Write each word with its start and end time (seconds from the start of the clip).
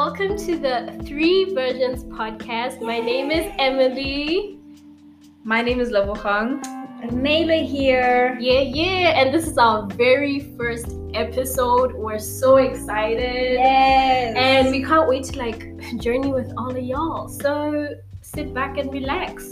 welcome 0.00 0.34
to 0.34 0.56
the 0.56 0.98
Three 1.04 1.52
Versions 1.52 2.04
podcast. 2.04 2.80
My 2.80 3.00
name 3.00 3.30
is 3.30 3.52
Emily. 3.58 4.58
My 5.44 5.60
name 5.60 5.78
is 5.78 5.90
Lebohang. 5.90 6.64
Nayla 7.10 7.68
here. 7.68 8.34
Yeah, 8.40 8.60
yeah, 8.60 9.20
and 9.20 9.34
this 9.34 9.46
is 9.46 9.58
our 9.58 9.86
very 9.88 10.56
first 10.56 10.96
episode. 11.12 11.92
We're 11.92 12.18
so 12.18 12.56
excited. 12.56 13.58
Yes. 13.60 14.34
And 14.38 14.70
we 14.70 14.82
can't 14.82 15.06
wait 15.06 15.24
to 15.24 15.38
like 15.38 15.60
journey 15.98 16.32
with 16.32 16.50
all 16.56 16.74
of 16.74 16.82
y'all. 16.82 17.28
So 17.28 17.88
sit 18.22 18.54
back 18.54 18.78
and 18.78 18.90
relax. 18.90 19.44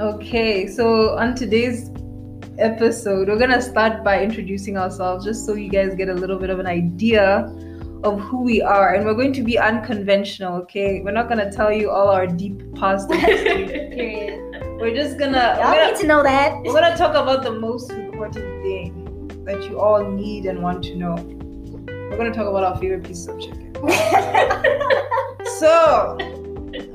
Okay, 0.00 0.68
so 0.68 1.18
on 1.18 1.34
today's 1.34 1.90
episode, 2.58 3.28
we're 3.28 3.38
gonna 3.38 3.62
start 3.62 4.04
by 4.04 4.22
introducing 4.22 4.76
ourselves 4.76 5.24
just 5.24 5.44
so 5.46 5.54
you 5.54 5.68
guys 5.68 5.94
get 5.94 6.08
a 6.08 6.14
little 6.14 6.38
bit 6.38 6.50
of 6.50 6.58
an 6.58 6.66
idea 6.66 7.52
of 8.04 8.20
who 8.20 8.42
we 8.42 8.60
are. 8.60 8.94
And 8.94 9.04
we're 9.04 9.14
going 9.14 9.32
to 9.34 9.42
be 9.42 9.58
unconventional, 9.58 10.56
okay? 10.62 11.00
We're 11.02 11.12
not 11.12 11.28
gonna 11.28 11.50
tell 11.52 11.72
you 11.72 11.90
all 11.90 12.08
our 12.08 12.26
deep 12.26 12.74
past 12.74 13.12
history. 13.12 13.66
Period. 13.94 14.40
we're 14.80 14.94
just 14.94 15.18
gonna 15.18 15.56
Y'all 15.60 15.70
we're 15.70 15.80
need 15.80 15.86
gonna, 15.92 15.98
to 15.98 16.06
know 16.06 16.22
that. 16.22 16.62
we're 16.62 16.72
gonna 16.72 16.96
talk 16.96 17.14
about 17.14 17.42
the 17.42 17.52
most 17.52 17.90
important 17.90 18.62
thing 18.62 19.44
that 19.44 19.62
you 19.64 19.78
all 19.80 20.04
need 20.10 20.46
and 20.46 20.62
want 20.62 20.82
to 20.84 20.94
know. 20.96 21.14
We're 22.10 22.16
gonna 22.18 22.34
talk 22.34 22.46
about 22.46 22.64
our 22.64 22.76
favorite 22.78 23.04
pieces 23.04 23.28
of 23.28 23.40
chicken. 23.40 23.72
So, 25.58 26.16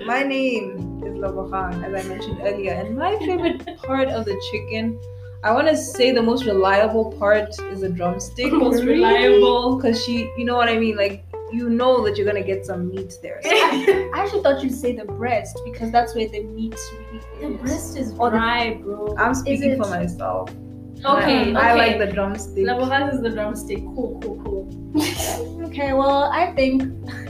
my 0.05 0.23
name 0.23 1.01
is 1.05 1.13
Lebohang, 1.17 1.83
as 1.85 2.05
I 2.05 2.07
mentioned 2.07 2.39
earlier, 2.41 2.73
and 2.73 2.97
my 2.97 3.17
favorite 3.19 3.65
part 3.77 4.09
of 4.09 4.25
the 4.25 4.35
chicken, 4.51 4.99
I 5.47 5.51
want 5.53 5.67
to 5.69 5.77
say 5.77 6.11
the 6.11 6.21
most 6.21 6.45
reliable 6.45 7.13
part 7.17 7.57
is 7.71 7.79
the 7.79 7.87
drumstick. 7.87 8.51
Most 8.63 8.83
Really? 8.83 8.95
reliable. 8.95 9.77
Because 9.77 10.03
she, 10.03 10.29
you 10.37 10.43
know 10.43 10.57
what 10.57 10.67
I 10.67 10.77
mean? 10.77 10.97
Like, 10.97 11.23
you 11.53 11.69
know 11.69 12.03
that 12.03 12.17
you're 12.17 12.25
gonna 12.25 12.43
get 12.43 12.65
some 12.65 12.89
meat 12.89 13.13
there. 13.21 13.39
So, 13.41 13.49
I 13.53 14.11
actually 14.15 14.43
thought 14.43 14.61
you'd 14.61 14.73
say 14.75 14.91
the 14.93 15.05
breast 15.05 15.57
because 15.63 15.89
that's 15.89 16.13
where 16.15 16.27
the 16.27 16.43
meat 16.43 16.75
really 16.99 17.19
is. 17.19 17.39
The 17.39 17.63
breast 17.63 17.95
is 17.97 18.13
Or 18.19 18.29
the- 18.29 18.77
bro. 18.83 19.15
I'm 19.17 19.33
speaking 19.33 19.71
it- 19.71 19.77
for 19.77 19.87
myself. 19.89 20.51
Okay, 21.05 21.53
I, 21.53 21.71
I 21.71 21.73
like 21.75 21.99
the 21.99 22.07
drumstick. 22.11 22.65
Lebohang 22.65 23.13
is 23.13 23.21
the 23.21 23.29
drumstick. 23.29 23.77
Cool, 23.95 24.19
cool, 24.21 24.41
cool. 24.43 25.53
Okay, 25.67 25.93
well, 25.93 26.23
I 26.33 26.53
think 26.55 26.81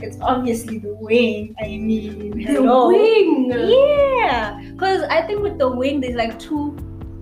it's 0.02 0.16
obviously 0.22 0.78
the 0.78 0.94
wing. 0.94 1.54
I 1.60 1.66
mean, 1.76 2.30
The 2.30 2.44
hello. 2.54 2.88
wing. 2.88 3.50
Yeah, 3.52 4.58
because 4.72 5.02
I 5.10 5.20
think 5.26 5.42
with 5.42 5.58
the 5.58 5.68
wing, 5.68 6.00
there's 6.00 6.14
like 6.14 6.38
two, 6.38 6.77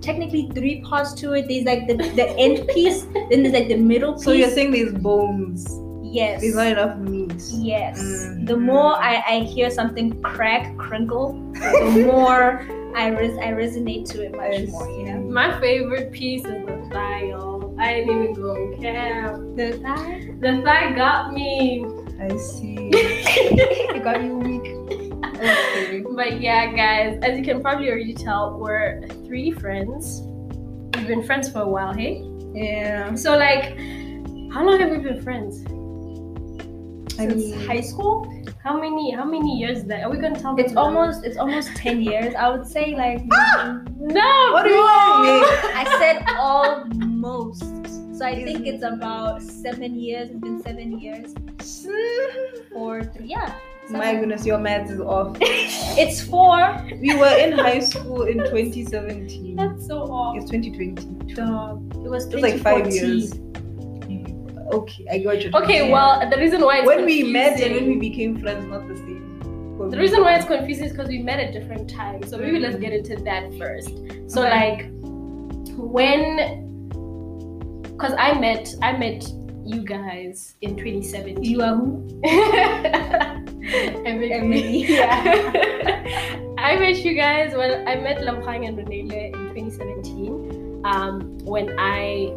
technically 0.07 0.49
three 0.55 0.81
parts 0.81 1.13
to 1.13 1.33
it. 1.33 1.47
There's 1.49 1.65
like 1.65 1.85
the, 1.87 1.95
the 1.95 2.29
end 2.37 2.67
piece, 2.69 3.03
then 3.29 3.43
there's 3.43 3.53
like 3.53 3.67
the 3.67 3.75
middle 3.77 4.13
piece. 4.13 4.23
So 4.23 4.31
you're 4.31 4.49
saying 4.49 4.71
there's 4.71 4.93
bones. 4.93 5.67
yes. 6.01 6.41
There's 6.41 6.55
not 6.55 6.67
enough 6.67 6.97
meat. 6.97 7.35
Yes. 7.51 7.99
Mm. 8.01 8.47
The 8.47 8.57
more 8.57 8.95
I, 8.95 9.21
I 9.27 9.39
hear 9.41 9.69
something 9.69 10.21
crack, 10.23 10.75
crinkle, 10.77 11.33
the 11.53 12.03
more 12.05 12.65
I 12.95 13.07
res- 13.09 13.37
I 13.37 13.51
resonate 13.51 14.09
to 14.11 14.23
it 14.23 14.31
much 14.31 14.53
I 14.53 14.65
more, 14.71 14.89
you 14.97 15.03
know? 15.03 15.19
My 15.19 15.59
favorite 15.59 16.13
piece 16.13 16.45
is 16.45 16.65
the 16.65 16.89
thigh, 16.91 17.25
y'all. 17.25 17.75
I 17.77 17.95
ain't 17.95 18.09
even 18.09 18.33
going 18.33 18.81
cap. 18.81 19.35
The 19.55 19.77
thigh? 19.83 20.31
The 20.39 20.61
thigh 20.63 20.93
got 20.95 21.33
me. 21.33 21.85
I 22.19 22.35
see. 22.37 22.89
it 22.93 24.03
got 24.03 24.23
you 24.23 24.37
weak. 24.37 24.96
Okay. 25.37 26.03
But 26.15 26.41
yeah, 26.41 26.73
guys, 26.73 27.19
as 27.21 27.37
you 27.37 27.43
can 27.43 27.61
probably 27.61 27.89
already 27.89 28.13
tell, 28.13 28.57
we're 28.59 29.07
three 29.25 29.51
friends. 29.51 30.21
We've 30.95 31.07
been 31.07 31.23
friends 31.23 31.49
for 31.49 31.61
a 31.61 31.67
while, 31.67 31.93
hey? 31.93 32.23
Yeah. 32.53 33.13
So, 33.15 33.37
like, 33.37 33.77
how 34.51 34.65
long 34.65 34.79
have 34.79 34.89
we 34.89 34.97
been 34.97 35.21
friends? 35.21 35.61
I 37.19 37.27
Since 37.27 37.35
mean- 37.35 37.67
high 37.67 37.81
school? 37.81 38.33
How 38.63 38.79
many? 38.79 39.11
How 39.11 39.25
many 39.25 39.57
years? 39.57 39.83
That 39.85 40.03
are 40.03 40.09
we 40.09 40.17
gonna 40.17 40.39
tell? 40.39 40.57
It's 40.59 40.73
now? 40.73 40.81
almost 40.81 41.23
it's 41.23 41.37
almost 41.37 41.75
ten 41.75 42.01
years. 42.01 42.35
I 42.35 42.49
would 42.49 42.67
say 42.67 42.95
like 42.95 43.21
ah! 43.31 43.79
no. 43.97 44.49
What 44.51 44.63
do 44.63 44.69
you 44.71 44.81
bro. 44.81 45.23
mean? 45.23 45.43
I 45.81 45.85
said 45.99 46.25
almost. 46.37 47.63
So 48.17 48.25
I 48.25 48.43
think 48.43 48.67
it's 48.67 48.83
about 48.83 49.41
seven 49.41 49.95
years. 49.99 50.29
It's 50.31 50.39
been 50.39 50.61
seven 50.61 50.99
years. 50.99 51.33
Four, 52.73 53.03
three, 53.03 53.27
yeah. 53.27 53.53
My 53.89 54.15
goodness, 54.15 54.45
your 54.45 54.57
math 54.59 54.89
is 54.91 54.99
off. 54.99 55.37
It's 55.99 56.21
four. 56.21 56.85
We 57.01 57.15
were 57.15 57.35
in 57.37 57.53
high 57.53 57.79
school 57.79 58.23
in 58.23 58.37
2017. 58.37 59.55
That's 59.55 59.87
so 59.87 60.01
off. 60.11 60.35
It's 60.37 60.49
2020. 60.51 61.31
It 61.31 62.09
was 62.09 62.25
It's 62.25 62.35
like 62.35 62.59
five 62.61 62.83
2014. 62.89 62.93
years. 63.19 63.33
Okay, 64.73 65.05
I 65.09 65.17
got 65.19 65.41
you. 65.43 65.49
Okay, 65.53 65.91
well, 65.91 66.29
the 66.29 66.37
reason 66.37 66.61
why 66.61 66.79
it's 66.79 66.87
when 66.87 67.05
we 67.05 67.23
met 67.23 67.59
and 67.61 67.73
when 67.73 67.87
we 67.87 67.95
became 67.95 68.37
friends, 68.39 68.65
not 68.65 68.87
the 68.87 68.97
same. 68.97 69.23
The 69.89 69.97
reason 69.97 70.21
why 70.21 70.35
it's 70.35 70.45
confusing 70.45 70.85
is 70.85 70.91
because 70.91 71.07
we 71.07 71.19
met 71.19 71.39
at 71.39 71.53
different 71.53 71.89
times. 71.89 72.29
So 72.29 72.37
maybe 72.37 72.59
let's 72.59 72.75
get 72.77 72.91
into 72.93 73.15
that 73.23 73.53
first. 73.57 73.89
So 74.27 74.41
Okay. 74.45 74.49
like 74.51 74.89
when 75.77 76.65
because 77.83 78.13
I 78.19 78.33
met 78.39 78.73
I 78.81 78.97
met 78.97 79.25
you 79.67 79.81
guys 79.83 80.55
in 80.61 80.75
2017. 80.77 81.43
You 81.43 81.61
are 81.61 81.75
who? 81.75 82.21
Emily. 84.05 84.31
Emily. 84.33 84.85
Yeah. 84.87 86.53
I 86.57 86.75
met 86.77 86.97
you 87.03 87.13
guys 87.13 87.53
when 87.53 87.87
I 87.87 87.95
met 87.95 88.17
Lebohang 88.19 88.67
and 88.67 88.77
Renele 88.77 89.33
in 89.33 89.53
2017. 89.53 90.81
Um, 90.85 91.37
when 91.39 91.75
I 91.77 92.31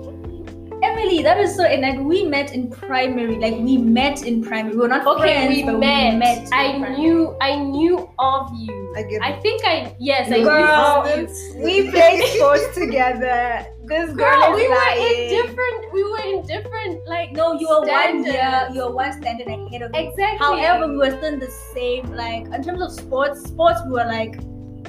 Emily, 0.83 1.23
that 1.23 1.39
is 1.39 1.55
so. 1.55 1.65
And 1.65 1.83
like 1.83 1.99
we 2.01 2.25
met 2.25 2.53
in 2.55 2.71
primary. 2.71 3.37
Like 3.37 3.57
we 3.61 3.77
met 3.77 4.23
in 4.23 4.43
primary. 4.43 4.75
We 4.75 4.81
were 4.81 4.89
not 4.89 5.07
okay 5.07 5.21
friends, 5.21 5.57
we 5.57 5.65
but 5.65 5.79
met. 5.79 6.13
we 6.15 6.19
met. 6.19 6.49
I 6.53 6.71
primary. 6.79 6.97
knew 6.97 7.37
I 7.41 7.57
knew 7.57 8.09
of 8.19 8.51
you. 8.57 8.95
I 8.97 9.19
I 9.23 9.41
think 9.41 9.63
I 9.65 9.95
yes 10.01 10.33
I 10.33 10.43
Girl, 10.43 11.05
knew 11.05 11.21
of 11.21 11.29
you. 11.29 11.63
We 11.63 11.91
played 11.91 12.25
sports 12.35 12.75
together. 12.75 13.67
This 13.91 14.11
girl, 14.15 14.41
Girl, 14.41 14.55
we 14.55 14.69
were 14.69 14.75
lying. 14.75 15.03
in 15.03 15.29
different. 15.37 15.93
We 15.93 16.03
were 16.11 16.23
in 16.33 16.47
different 16.47 17.07
like. 17.09 17.33
No, 17.33 17.53
you 17.59 17.69
were 17.69 17.81
one 17.87 18.25
year. 18.25 18.69
You 18.73 18.85
were 18.87 18.95
one 18.95 19.13
standard 19.21 19.49
ahead 19.49 19.83
of 19.83 19.91
me. 19.93 19.99
Exactly. 20.09 20.39
However, 20.39 20.87
we 20.89 20.97
were 20.97 21.11
still 21.11 21.33
in 21.35 21.41
the 21.41 21.51
same. 21.75 22.07
Like 22.15 22.47
in 22.47 22.63
terms 22.63 22.81
of 22.83 22.93
sports, 22.93 23.43
sports 23.49 23.81
we 23.87 23.93
were 23.93 24.07
like 24.07 24.39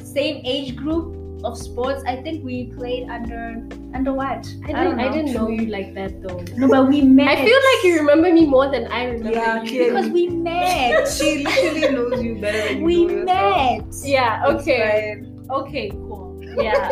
same 0.03 0.41
age 0.45 0.75
group 0.75 1.17
of 1.43 1.57
sports. 1.57 2.03
I 2.05 2.17
think 2.21 2.43
we 2.45 2.65
played 2.77 3.09
under 3.09 3.65
under 3.95 4.13
what? 4.13 4.45
I 4.65 4.71
don't 4.71 4.97
didn't. 4.97 4.99
I, 4.99 5.07
know. 5.07 5.13
didn't 5.13 5.33
know 5.33 5.49
you 5.49 5.65
like 5.65 5.95
that 5.95 6.21
though. 6.21 6.37
No, 6.55 6.67
but 6.67 6.87
we 6.87 7.01
met. 7.19 7.27
I 7.39 7.43
feel 7.43 7.59
like 7.71 7.83
you 7.83 7.97
remember 7.99 8.31
me 8.31 8.45
more 8.45 8.69
than 8.69 8.85
I 8.87 9.05
remember 9.05 9.31
Yeah, 9.39 9.63
you. 9.63 9.85
because 9.85 10.09
we 10.09 10.27
met. 10.27 11.07
She 11.17 11.43
literally 11.43 11.89
knows 11.91 12.21
you 12.21 12.35
better 12.39 12.61
than 12.67 12.77
you 12.79 12.85
we 12.85 13.05
met. 13.07 13.81
Yeah. 14.03 14.43
Okay. 14.47 15.23
Okay. 15.49 15.89
Cool. 15.89 16.39
Yeah. 16.61 16.89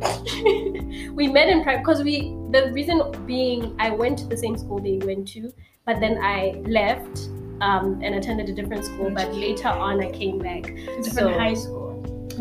we 1.14 1.28
met 1.28 1.48
in 1.48 1.62
prime 1.62 1.78
because 1.78 2.02
we. 2.02 2.34
The 2.50 2.70
reason 2.72 3.02
being, 3.26 3.74
I 3.78 3.90
went 3.90 4.18
to 4.20 4.26
the 4.26 4.36
same 4.36 4.56
school 4.56 4.78
they 4.78 4.98
went 4.98 5.28
to, 5.28 5.52
but 5.84 6.00
then 6.00 6.18
I 6.22 6.62
left 6.66 7.28
um, 7.60 8.00
and 8.02 8.14
attended 8.14 8.48
a 8.48 8.52
different 8.52 8.84
school. 8.84 9.10
But 9.10 9.34
later 9.34 9.68
on, 9.68 10.00
I 10.00 10.10
came 10.10 10.38
back. 10.38 10.62
Different 10.64 11.04
So- 11.06 11.28
high 11.38 11.54
school. 11.54 11.82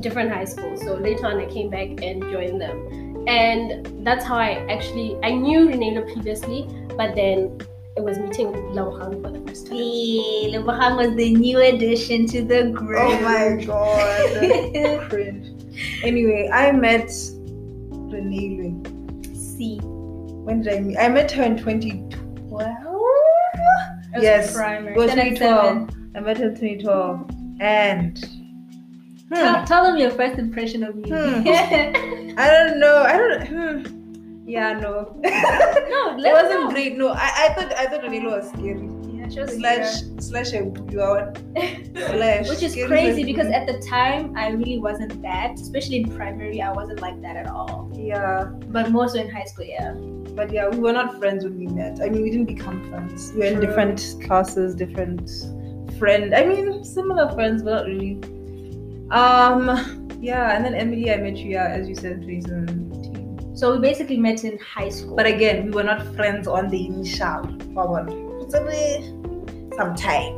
different 0.01 0.29
high 0.31 0.43
school. 0.45 0.75
So 0.77 0.95
later 0.95 1.25
on, 1.25 1.37
I 1.39 1.45
came 1.45 1.69
back 1.69 2.03
and 2.03 2.21
joined 2.31 2.59
them, 2.59 3.25
and 3.27 3.87
that's 4.05 4.25
how 4.25 4.35
I 4.35 4.65
actually 4.69 5.17
I 5.23 5.31
knew 5.31 5.67
Renela 5.69 6.03
previously, 6.11 6.67
but 6.97 7.15
then 7.15 7.57
it 7.95 8.03
was 8.03 8.19
meeting 8.19 8.47
Lebohang 8.75 9.21
for 9.23 9.31
the 9.31 9.39
first 9.47 9.67
time. 9.67 9.77
Hey, 9.77 10.51
Lebohang 10.53 10.97
was 10.97 11.15
the 11.15 11.33
new 11.33 11.59
addition 11.61 12.25
to 12.27 12.43
the 12.43 12.71
group. 12.71 12.99
Oh 12.99 13.19
my 13.21 13.63
god. 13.63 15.09
Cringe. 15.09 15.47
Anyway, 16.03 16.49
I 16.51 16.71
met 16.73 17.09
Renee. 18.15 18.75
See. 19.33 19.79
When 19.83 20.61
did 20.61 20.73
I 20.73 20.79
meet? 20.79 20.97
I 20.97 21.07
met 21.09 21.31
her 21.31 21.43
in 21.43 21.57
2012. 21.57 22.61
Yes, 24.19 24.53
primary. 24.53 24.93
It 24.93 24.97
was 24.97 25.11
2012. 25.11 25.89
I 26.15 26.19
met 26.21 26.37
her 26.37 26.49
in 26.49 26.55
2012. 26.55 27.29
And. 27.59 28.17
Hmm, 29.27 29.33
Tell, 29.33 29.65
tell 29.65 29.83
them 29.85 29.97
your 29.97 30.11
first 30.11 30.37
impression 30.37 30.83
of 30.83 30.95
me. 30.95 31.09
Hmm. 31.09 31.15
I 32.37 32.49
don't 32.49 32.79
know. 32.79 32.97
I 33.03 33.17
don't. 33.17 33.47
Hmm. 33.47 34.47
Yeah, 34.47 34.73
no. 34.73 35.19
no, 35.23 35.29
it 36.17 36.33
wasn't 36.33 36.61
know. 36.65 36.69
great. 36.71 36.95
No, 36.97 37.09
I, 37.09 37.47
I 37.49 37.53
thought 37.55 37.73
I 37.77 37.85
thought 37.87 38.03
Renee 38.03 38.23
was 38.25 38.47
scary. 38.49 38.87
Yeah, 39.29 39.45
she 39.45 39.53
Slash 39.57 40.01
slash 40.19 40.53
a 40.53 40.71
you 40.91 41.01
are 41.01 41.33
slash. 41.95 42.49
Which 42.49 42.63
is 42.63 42.75
crazy 42.87 43.23
because 43.23 43.47
at 43.47 43.67
the 43.67 43.79
time 43.79 44.35
I 44.35 44.49
really 44.49 44.79
wasn't 44.79 45.21
that, 45.21 45.53
especially 45.53 45.97
in 45.97 46.11
primary, 46.15 46.61
I 46.61 46.71
wasn't 46.71 47.01
like 47.01 47.21
that 47.21 47.35
at 47.35 47.47
all. 47.47 47.91
yeah, 47.93 48.45
But 48.67 48.91
more 48.91 49.07
so 49.09 49.19
in 49.19 49.29
high 49.29 49.45
school, 49.45 49.65
yeah. 49.65 49.93
but 50.35 50.51
yeah, 50.51 50.67
we 50.69 50.79
were 50.79 50.93
not 50.93 51.17
friends 51.19 51.43
when 51.43 51.57
we 51.57 51.67
met. 51.67 51.99
I 52.01 52.09
mean, 52.09 52.23
we 52.23 52.29
didn't 52.29 52.45
become 52.45 52.87
friends. 52.89 53.31
We 53.33 53.39
were 53.39 53.45
in 53.45 53.59
different 53.59 54.15
classes, 54.25 54.75
different 54.75 55.29
friend. 55.97 56.35
I 56.35 56.45
mean, 56.45 56.83
similar 56.83 57.31
friends, 57.33 57.63
but 57.63 57.71
not 57.71 57.85
really. 57.85 58.21
Um, 59.11 60.17
yeah, 60.21 60.55
and 60.55 60.65
then 60.65 60.73
Emily, 60.73 61.11
I 61.11 61.17
met 61.17 61.37
you, 61.37 61.51
yeah, 61.51 61.67
as 61.67 61.87
you 61.87 61.95
said, 61.95 62.21
2017. 62.21 63.55
So 63.55 63.73
we 63.73 63.79
basically 63.79 64.17
met 64.17 64.43
in 64.43 64.57
high 64.59 64.89
school. 64.89 65.15
But 65.15 65.27
again, 65.27 65.65
we 65.67 65.71
were 65.71 65.83
not 65.83 66.05
friends 66.15 66.47
on 66.47 66.67
the 66.69 66.85
initial. 66.87 67.43
Wow. 67.67 68.24
It's 68.45 68.53
a 68.53 69.75
some 69.75 69.95
time 69.95 70.33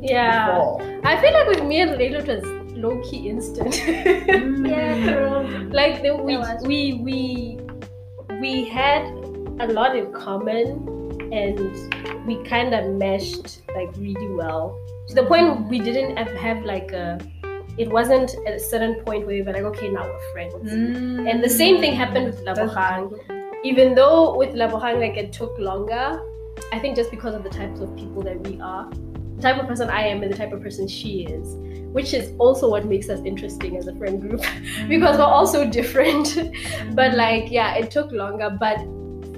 Yeah. 0.00 0.46
before. 0.46 1.00
I 1.04 1.20
feel 1.20 1.32
like 1.32 1.48
with 1.48 1.64
me 1.64 1.80
and 1.80 1.90
Layla 1.92 2.26
it 2.26 2.28
was 2.28 2.44
low 2.76 3.00
key 3.02 3.28
instant. 3.28 3.74
Yeah, 4.72 4.94
true. 5.04 5.68
like 5.70 6.02
the, 6.02 6.16
we, 6.16 6.36
we 6.66 7.00
we 7.02 7.58
we 8.40 8.64
had 8.64 9.02
a 9.60 9.66
lot 9.72 9.96
in 9.96 10.12
common 10.12 10.88
and 11.32 11.58
we 12.26 12.42
kind 12.44 12.74
of 12.74 12.94
meshed 12.94 13.60
like 13.74 13.90
really 13.96 14.28
well 14.34 14.78
to 15.08 15.14
the 15.14 15.24
point 15.24 15.68
we 15.68 15.78
didn't 15.78 16.16
have, 16.16 16.30
have 16.32 16.64
like 16.64 16.92
a 16.92 17.18
it 17.78 17.90
wasn't 17.90 18.34
at 18.46 18.54
a 18.54 18.60
certain 18.60 18.94
point 19.04 19.26
where 19.26 19.36
we 19.36 19.42
were 19.42 19.52
like 19.52 19.62
okay 19.64 19.88
now 19.88 20.04
we're 20.04 20.32
friends 20.32 20.72
and 20.72 21.42
the 21.42 21.48
same 21.48 21.80
thing 21.80 21.94
happened 21.94 22.26
with 22.26 22.44
That's 22.44 22.58
Lebohang 22.60 23.18
even 23.64 23.94
though 23.94 24.36
with 24.36 24.50
Lebohang 24.54 25.00
like 25.00 25.16
it 25.16 25.32
took 25.32 25.58
longer 25.58 26.20
I 26.72 26.78
think 26.78 26.96
just 26.96 27.10
because 27.10 27.34
of 27.34 27.42
the 27.42 27.50
types 27.50 27.80
of 27.80 27.94
people 27.96 28.22
that 28.22 28.40
we 28.46 28.60
are 28.60 28.90
the 29.36 29.42
type 29.42 29.60
of 29.60 29.66
person 29.66 29.88
I 29.90 30.02
am 30.06 30.22
and 30.22 30.32
the 30.32 30.36
type 30.36 30.52
of 30.52 30.62
person 30.62 30.86
she 30.86 31.24
is 31.24 31.56
which 31.92 32.14
is 32.14 32.32
also 32.38 32.70
what 32.70 32.86
makes 32.86 33.08
us 33.10 33.20
interesting 33.24 33.76
as 33.76 33.86
a 33.86 33.94
friend 33.96 34.20
group 34.20 34.40
because 34.88 35.18
we're 35.18 35.24
all 35.24 35.46
so 35.46 35.68
different. 35.68 36.38
But 36.94 37.14
like 37.14 37.50
yeah 37.50 37.74
it 37.74 37.90
took 37.90 38.12
longer 38.12 38.50
but 38.58 38.78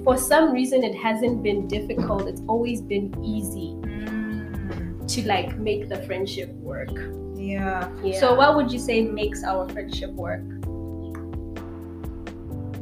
for 0.04 0.16
some 0.18 0.52
reason 0.52 0.84
it 0.84 0.94
hasn't 0.94 1.42
been 1.42 1.66
difficult. 1.66 2.28
It's 2.28 2.42
always 2.48 2.80
been 2.82 3.14
easy 3.24 3.74
Mm, 3.84 5.08
to 5.14 5.26
like 5.26 5.56
make 5.58 5.88
the 5.88 6.02
friendship 6.02 6.50
work. 6.56 6.90
Yeah. 7.36 7.90
yeah. 8.02 8.18
So, 8.20 8.34
what 8.34 8.56
would 8.56 8.70
you 8.72 8.78
say 8.78 9.02
makes 9.02 9.42
our 9.44 9.68
friendship 9.68 10.10
work? 10.12 10.42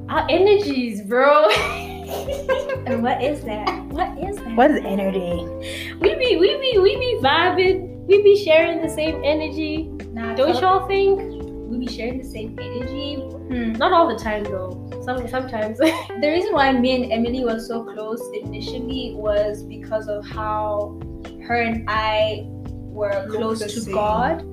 our 0.08 0.26
energies 0.28 1.00
bro 1.02 1.48
And 2.86 3.02
what 3.02 3.22
is 3.22 3.42
that? 3.44 3.84
What 3.86 4.18
is 4.18 4.36
that? 4.36 4.56
What 4.56 4.70
is 4.70 4.84
energy? 4.84 5.46
we 6.00 6.14
be 6.16 6.36
we 6.36 6.58
be 6.60 6.78
we 6.78 6.96
be 6.96 7.18
vibing 7.22 8.04
we 8.06 8.22
be 8.22 8.36
sharing 8.36 8.82
the 8.82 8.88
same 8.88 9.22
energy 9.24 9.88
Nah, 10.12 10.34
don't 10.34 10.60
y'all 10.60 10.86
think 10.86 11.20
we 11.70 11.78
be 11.78 11.86
sharing 11.86 12.18
the 12.18 12.24
same 12.24 12.58
energy? 12.60 13.16
Hmm. 13.16 13.72
not 13.72 13.92
all 13.92 14.08
the 14.08 14.22
time 14.22 14.44
though 14.44 14.82
some 15.04 15.26
sometimes 15.28 15.78
The 16.22 16.28
reason 16.28 16.52
why 16.52 16.72
me 16.72 17.02
and 17.02 17.12
Emily 17.12 17.44
were 17.44 17.60
so 17.60 17.84
close 17.84 18.22
initially 18.34 19.14
was 19.16 19.62
because 19.62 20.08
of 20.08 20.26
how 20.26 21.00
her 21.46 21.62
and 21.62 21.84
I 21.88 22.46
were 22.92 23.26
close 23.30 23.60
to. 23.60 23.92
God. 23.92 24.44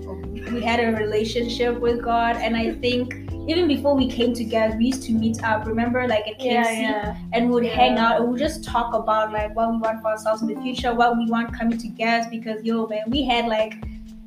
We 0.52 0.62
had 0.62 0.80
a 0.80 0.96
relationship 0.98 1.80
with 1.80 2.02
God, 2.04 2.38
and 2.38 2.56
I 2.56 2.72
think 2.74 3.14
even 3.48 3.68
before 3.68 3.96
we 3.96 4.10
came 4.10 4.34
together, 4.34 4.76
we 4.78 4.86
used 4.88 5.04
to 5.04 5.12
meet 5.12 5.44
up. 5.44 5.66
Remember, 5.66 6.08
like 6.08 6.28
at 6.28 6.40
KFC, 6.40 7.18
and 7.34 7.48
we 7.48 7.52
would 7.52 7.66
hang 7.66 7.98
out 7.98 8.18
and 8.18 8.26
we 8.26 8.32
would 8.32 8.40
just 8.40 8.64
talk 8.64 8.94
about 8.94 9.34
like 9.34 9.56
what 9.56 9.72
we 9.72 9.78
want 9.78 10.02
for 10.02 10.10
ourselves 10.10 10.42
in 10.42 10.48
the 10.48 10.62
future, 10.62 10.94
what 10.94 11.18
we 11.18 11.26
want 11.26 11.54
coming 11.58 11.78
together. 11.78 12.28
Because 12.30 12.64
yo, 12.64 12.88
man, 12.88 13.04
we 13.08 13.24
had 13.24 13.48
like 13.48 13.76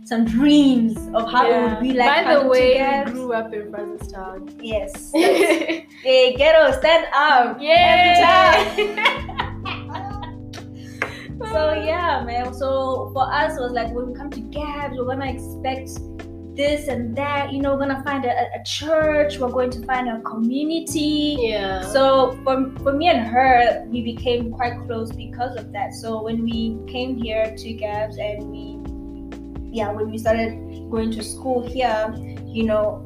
some 0.05 0.25
dreams 0.25 0.97
of 1.15 1.31
how 1.31 1.49
it 1.49 1.71
would 1.71 1.81
be 1.81 1.93
like. 1.93 2.25
by 2.25 2.35
the 2.35 2.47
way 2.47 2.73
together. 2.73 3.13
we 3.13 3.13
grew 3.13 3.33
up 3.33 3.53
in 3.55 3.73
Francistown 3.73 4.59
yes. 4.61 5.13
hey, 5.15 6.35
ghetto, 6.37 6.77
stand 6.79 7.07
up. 7.15 7.57
So 11.51 11.73
yeah, 11.75 12.23
man. 12.25 12.55
So 12.55 13.11
for 13.13 13.23
us, 13.33 13.57
it 13.57 13.61
was 13.61 13.73
like 13.73 13.93
when 13.93 14.09
we 14.09 14.15
come 14.15 14.31
to 14.31 14.41
Gabs, 14.41 14.97
we're 14.97 15.05
gonna 15.05 15.27
expect 15.31 15.91
this 16.57 16.89
and 16.89 17.17
that. 17.17 17.53
You 17.53 17.61
know, 17.63 17.73
we're 17.75 17.81
gonna 17.81 18.03
find 18.05 18.25
a, 18.25 18.31
a- 18.31 18.63
church. 18.65 19.39
We're 19.39 19.51
going 19.51 19.71
to 19.71 19.85
find 19.87 20.09
a 20.09 20.21
community. 20.23 21.37
yeah 21.41 21.81
So 21.81 22.39
for, 22.45 22.71
for 22.83 22.93
me 22.93 23.09
and 23.09 23.27
her, 23.27 23.85
we 23.89 24.03
became 24.03 24.53
quite 24.53 24.79
close 24.87 25.11
because 25.13 25.57
of 25.57 25.73
that. 25.73 25.95
So 25.95 26.23
when 26.23 26.45
we 26.45 26.79
came 26.87 27.17
here 27.17 27.55
to 27.57 27.73
Gabs 27.73 28.19
and 28.19 28.45
we, 28.51 28.79
yeah, 29.77 29.91
when 29.91 30.11
we 30.11 30.19
started 30.19 30.53
going 30.91 31.11
to 31.13 31.23
school 31.25 31.67
here, 31.67 32.15
you 32.47 32.65
know, 32.65 33.05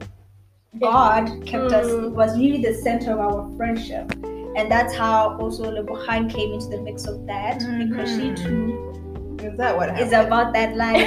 God 0.81 1.27
kept 1.47 1.73
us 1.73 1.87
Mm. 1.87 2.11
was 2.13 2.37
really 2.37 2.61
the 2.61 2.75
center 2.75 3.13
of 3.13 3.21
our 3.21 3.57
friendship, 3.57 4.13
and 4.57 4.71
that's 4.71 4.95
how 4.95 5.37
also 5.39 5.71
Lebohang 5.71 6.29
came 6.33 6.53
into 6.55 6.69
the 6.69 6.81
mix 6.81 7.07
of 7.07 7.27
that 7.27 7.59
because 7.79 8.09
she 8.11 8.31
Mhm. 8.31 8.37
too 8.43 9.47
Is 9.47 9.57
that 9.59 9.77
what 9.77 9.91
is 10.01 10.11
happened? 10.13 10.27
about 10.27 10.53
that 10.55 10.77
life. 10.77 11.07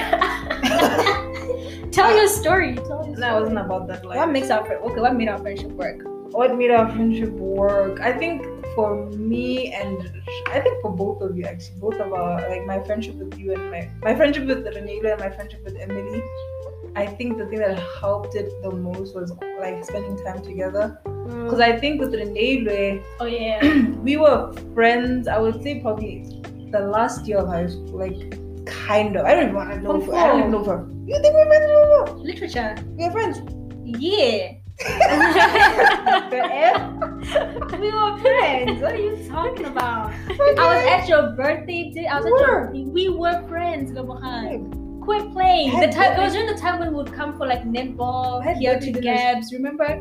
Tell 1.92 2.16
your 2.16 2.28
story. 2.28 2.76
Tell 2.76 3.06
your 3.06 3.16
That 3.18 3.34
wasn't 3.42 3.58
about 3.58 3.88
that 3.88 4.06
life. 4.06 4.18
what 4.18 4.30
makes 4.32 4.50
our 4.52 4.64
friend 4.66 4.80
okay? 4.86 5.02
What 5.02 5.16
made 5.16 5.28
our 5.30 5.40
friendship 5.40 5.72
work? 5.72 6.00
what 6.32 6.56
made 6.56 6.70
our 6.70 6.88
friendship 6.94 7.32
work 7.32 8.00
i 8.02 8.12
think 8.14 8.44
for 8.76 9.08
me 9.34 9.74
and 9.74 9.98
i 10.56 10.60
think 10.60 10.80
for 10.84 10.92
both 10.96 11.24
of 11.24 11.36
you 11.36 11.44
actually 11.44 11.80
both 11.80 11.96
of 11.96 12.14
our 12.14 12.48
like 12.52 12.64
my 12.68 12.78
friendship 12.84 13.16
with 13.16 13.34
you 13.40 13.52
and 13.56 13.72
my 13.72 13.82
my 14.04 14.14
friendship 14.16 14.46
with 14.46 14.60
Renela 14.76 15.14
and 15.14 15.20
my 15.26 15.32
friendship 15.38 15.64
with 15.66 15.76
emily 15.86 16.22
i 16.96 17.08
think 17.08 17.40
the 17.40 17.48
thing 17.48 17.58
that 17.66 17.80
helped 18.00 18.36
it 18.36 18.48
the 18.62 18.70
most 18.70 19.16
was 19.16 19.34
like 19.60 19.84
spending 19.84 20.16
time 20.24 20.40
together 20.44 20.86
because 21.44 21.60
i 21.60 21.78
think 21.78 22.00
with 22.02 22.14
Renela, 22.14 23.02
Oh 23.20 23.26
yeah. 23.26 23.60
we 24.08 24.18
were 24.18 24.52
friends 24.74 25.28
i 25.28 25.38
would 25.38 25.62
say 25.64 25.80
probably 25.80 26.24
the 26.72 26.80
last 26.80 27.26
year 27.28 27.38
of 27.40 27.48
high 27.48 27.68
school 27.68 28.00
like 28.00 28.38
kind 28.66 29.16
of 29.16 29.26
i 29.26 29.34
don't 29.34 29.44
even 29.44 29.56
want 29.56 29.72
to 29.72 29.80
know 29.82 30.02
if, 30.02 30.10
i 30.10 30.28
don't 30.28 30.40
even 30.40 30.52
know 30.52 30.62
we're- 30.62 30.86
you 31.06 31.20
think 31.22 31.34
we're 31.34 31.46
friends 31.48 32.22
Literature. 32.22 32.76
we're 32.98 33.12
friends 33.12 33.40
Yeah. 33.86 34.54
we 37.80 37.92
were 37.92 38.18
friends. 38.20 38.82
What 38.82 38.94
are 38.94 38.98
you 38.98 39.18
talking 39.28 39.66
about? 39.66 40.14
I 40.30 40.74
was 40.74 40.86
at 40.86 41.08
your 41.10 41.32
birthday. 41.32 41.92
Di- 41.94 42.08
I 42.08 42.18
was 42.20 42.26
at 42.26 42.32
your. 42.32 42.72
We 42.72 43.10
were 43.10 43.42
friends, 43.48 43.92
Lebohang. 43.92 45.02
Quit 45.02 45.32
playing. 45.34 45.80
The 45.80 45.88
time 45.88 46.14
it 46.14 46.20
was 46.24 46.34
during 46.34 46.48
the 46.48 46.56
time 46.60 46.80
when 46.80 46.90
we 46.90 46.96
would 46.96 47.12
come 47.14 47.38
for 47.38 47.46
like 47.48 47.64
netball 47.64 48.42
here 48.58 48.80
to. 48.80 48.92
Gabs. 48.92 49.52
Remember? 49.52 50.00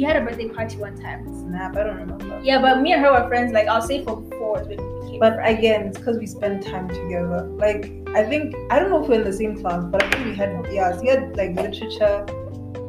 You 0.00 0.06
had 0.06 0.16
a 0.16 0.22
birthday 0.22 0.48
party 0.48 0.78
one 0.78 0.96
time. 0.96 1.26
snap 1.40 1.76
i 1.76 1.82
don't 1.84 1.98
remember 1.98 2.40
Yeah, 2.42 2.58
but 2.62 2.80
me 2.80 2.94
and 2.94 3.02
her 3.02 3.12
were 3.12 3.28
friends. 3.28 3.52
Like 3.52 3.68
I'll 3.68 3.82
say 3.82 4.02
for 4.02 4.14
four 4.30 4.54
when 4.64 4.68
we 4.68 5.00
became. 5.00 5.20
But 5.20 5.34
again, 5.46 5.88
it's 5.88 5.98
because 5.98 6.16
we 6.16 6.26
spend 6.26 6.62
time 6.62 6.88
together. 6.88 7.42
Like 7.64 7.92
I 8.14 8.22
think 8.24 8.54
I 8.70 8.78
don't 8.78 8.88
know 8.88 9.02
if 9.02 9.10
we're 9.10 9.16
in 9.16 9.24
the 9.24 9.32
same 9.40 9.60
class, 9.60 9.84
but 9.84 10.02
I 10.02 10.08
think 10.10 10.24
we 10.24 10.34
had 10.34 10.66
yeah, 10.72 10.98
we 10.98 11.08
had 11.08 11.36
like 11.36 11.54
literature 11.54 12.24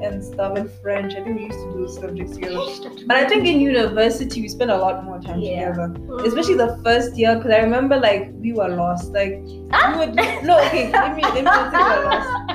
and 0.02 0.24
stuff 0.24 0.58
and 0.58 0.72
French. 0.81 1.13
I 1.16 1.22
think 1.25 1.36
we 1.40 1.44
used 1.48 1.60
to 1.60 1.74
do 1.74 1.88
subjects 1.90 2.36
together. 2.38 2.62
But 3.06 3.18
I 3.18 3.28
think 3.28 3.46
in 3.46 3.60
university 3.60 4.41
we 4.44 4.48
spent 4.48 4.72
a 4.72 4.77
lot 4.77 5.03
more 5.03 5.20
time 5.20 5.41
Yeah. 5.41 5.68
together, 5.68 5.88
mm. 5.89 6.25
especially 6.25 6.56
the 6.56 6.80
first 6.82 7.18
year. 7.18 7.36
Because 7.36 7.51
I 7.51 7.60
remember 7.60 8.00
like 8.00 8.32
we 8.39 8.53
were 8.53 8.70
lost. 8.70 9.12
Like 9.12 9.44
ah. 9.74 9.91
we 9.91 10.06
would 10.06 10.15
no 10.46 10.62
okay. 10.68 10.89
Let 10.94 11.15
me 11.18 11.24
let 11.24 11.34
me 11.36 11.41
not 11.41 11.72
say 11.74 11.84
we 11.84 11.89
were 11.89 12.06
lost. 12.13 12.48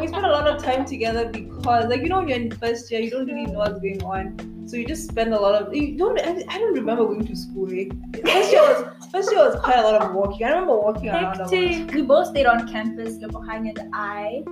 We 0.00 0.06
spend 0.08 0.26
a 0.26 0.30
lot 0.30 0.46
of 0.48 0.62
time 0.62 0.84
together 0.84 1.28
because 1.28 1.86
like 1.86 2.00
you 2.02 2.08
know 2.08 2.18
when 2.18 2.28
you're 2.28 2.38
in 2.38 2.50
first 2.50 2.90
year 2.90 3.00
you 3.00 3.10
don't 3.10 3.26
really 3.26 3.46
know 3.46 3.58
what's 3.58 3.80
going 3.80 4.02
on. 4.02 4.52
So 4.68 4.76
you 4.76 4.84
just 4.86 5.08
spend 5.08 5.32
a 5.32 5.40
lot 5.40 5.54
of 5.54 5.72
you 5.74 5.96
don't 5.96 6.18
I, 6.20 6.42
I 6.48 6.58
don't 6.58 6.74
remember 6.74 7.04
going 7.04 7.24
to 7.26 7.36
school. 7.36 7.68
Eh? 7.72 7.86
First 8.24 8.52
year 8.52 8.62
was 8.62 9.06
first 9.12 9.30
year 9.30 9.40
was 9.40 9.58
quite 9.60 9.78
a 9.78 9.82
lot 9.82 10.02
of 10.02 10.12
walking. 10.14 10.44
I 10.46 10.50
remember 10.50 10.76
walking 10.76 11.08
around 11.10 11.36
a 11.36 11.42
lot. 11.44 11.52
Hectic. 11.52 11.94
We 11.94 12.02
both 12.02 12.28
stayed 12.28 12.46
on 12.46 12.66
campus, 12.68 13.18
Lebohang 13.18 13.68
and 13.68 13.94
I. 13.94 14.42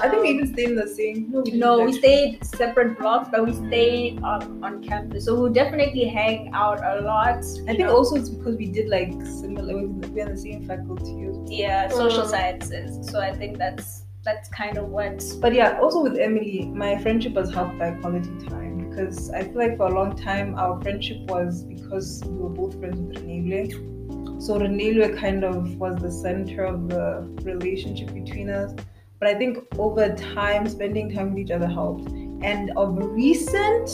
I 0.00 0.08
think 0.08 0.22
we 0.22 0.28
even 0.30 0.52
stayed 0.52 0.70
in 0.70 0.76
the 0.76 0.86
same. 0.88 1.30
No, 1.30 1.40
we 1.42 1.50
No, 1.52 1.84
we 1.84 1.92
stayed 1.92 2.42
separate 2.44 2.98
blocks, 2.98 3.28
but 3.30 3.44
we 3.44 3.52
stayed 3.52 4.22
on, 4.22 4.64
on 4.64 4.82
campus. 4.82 5.26
So 5.26 5.34
we'll 5.38 5.52
definitely 5.52 6.04
hang 6.04 6.50
out 6.54 6.80
a 6.82 7.02
lot. 7.02 7.44
I 7.68 7.74
think 7.76 7.88
also 7.88 8.16
it's 8.16 8.30
because 8.30 8.56
we 8.56 8.66
did 8.66 8.88
like 8.88 9.12
similar. 9.26 9.74
We're 9.86 10.26
in 10.28 10.34
the 10.34 10.40
same 10.40 10.66
faculty. 10.66 11.14
yeah, 11.54 11.88
social 11.88 12.22
Mm. 12.24 12.30
sciences. 12.30 13.10
So 13.10 13.20
I 13.20 13.34
think 13.36 13.58
that's 13.58 14.04
that's 14.28 14.48
kind 14.50 14.76
of 14.76 14.88
what. 14.88 15.24
But 15.40 15.54
yeah, 15.54 15.78
also 15.80 16.02
with 16.02 16.18
Emily, 16.18 16.70
my 16.74 16.98
friendship 16.98 17.32
was 17.32 17.52
helped 17.52 17.78
by 17.78 17.92
quality 17.92 18.30
time 18.46 18.88
because 18.88 19.30
I 19.30 19.42
feel 19.42 19.56
like 19.56 19.76
for 19.78 19.86
a 19.86 19.94
long 19.94 20.16
time 20.16 20.54
our 20.56 20.80
friendship 20.82 21.18
was 21.30 21.64
because 21.64 22.22
we 22.26 22.36
were 22.36 22.50
both 22.50 22.78
friends 22.78 23.00
with 23.00 23.24
Renele. 23.24 24.42
So 24.42 24.58
Renele 24.58 25.18
kind 25.18 25.44
of 25.44 25.76
was 25.76 25.96
the 25.96 26.10
center 26.10 26.64
of 26.64 26.88
the 26.88 27.26
relationship 27.42 28.12
between 28.12 28.50
us. 28.50 28.74
But 29.18 29.28
I 29.30 29.34
think 29.34 29.58
over 29.78 30.14
time, 30.14 30.68
spending 30.68 31.12
time 31.12 31.30
with 31.30 31.38
each 31.38 31.50
other 31.50 31.66
helped. 31.66 32.08
And 32.42 32.70
of 32.76 32.96
recent, 32.96 33.88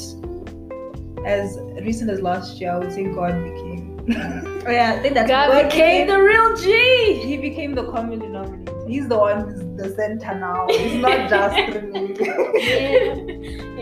as 1.24 1.58
recent 1.80 2.10
as 2.10 2.20
last 2.20 2.60
year, 2.60 2.72
I 2.72 2.78
would 2.78 2.92
say 2.92 3.04
God 3.04 3.32
became. 3.42 3.92
Oh 4.66 4.70
yeah, 4.70 4.94
I 4.94 5.02
think 5.02 5.12
that's 5.12 5.28
God 5.28 5.50
what 5.50 5.64
became 5.70 6.06
the 6.06 6.18
real 6.18 6.56
G. 6.56 7.20
he 7.22 7.36
became 7.36 7.74
the 7.74 7.84
common 7.90 8.18
denominator. 8.18 8.72
He's 8.88 9.08
the 9.08 9.18
one 9.18 9.40
who's 9.40 9.63
the 9.76 9.94
center 9.94 10.38
now. 10.38 10.66
It's 10.68 10.94
not 10.94 11.28
just 11.30 11.56
Renele. 11.74 12.54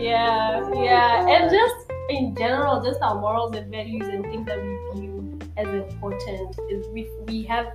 yeah, 0.01 0.69
yeah, 0.73 1.27
and 1.27 1.51
just 1.51 1.91
in 2.09 2.35
general, 2.35 2.83
just 2.83 3.01
our 3.01 3.19
morals 3.19 3.55
and 3.55 3.69
values 3.71 4.07
and 4.07 4.23
things 4.23 4.45
that 4.47 4.61
we 4.61 4.99
view 4.99 5.39
as 5.57 5.67
important 5.67 6.57
is 6.69 6.87
we 6.87 7.09
we 7.27 7.43
have 7.43 7.67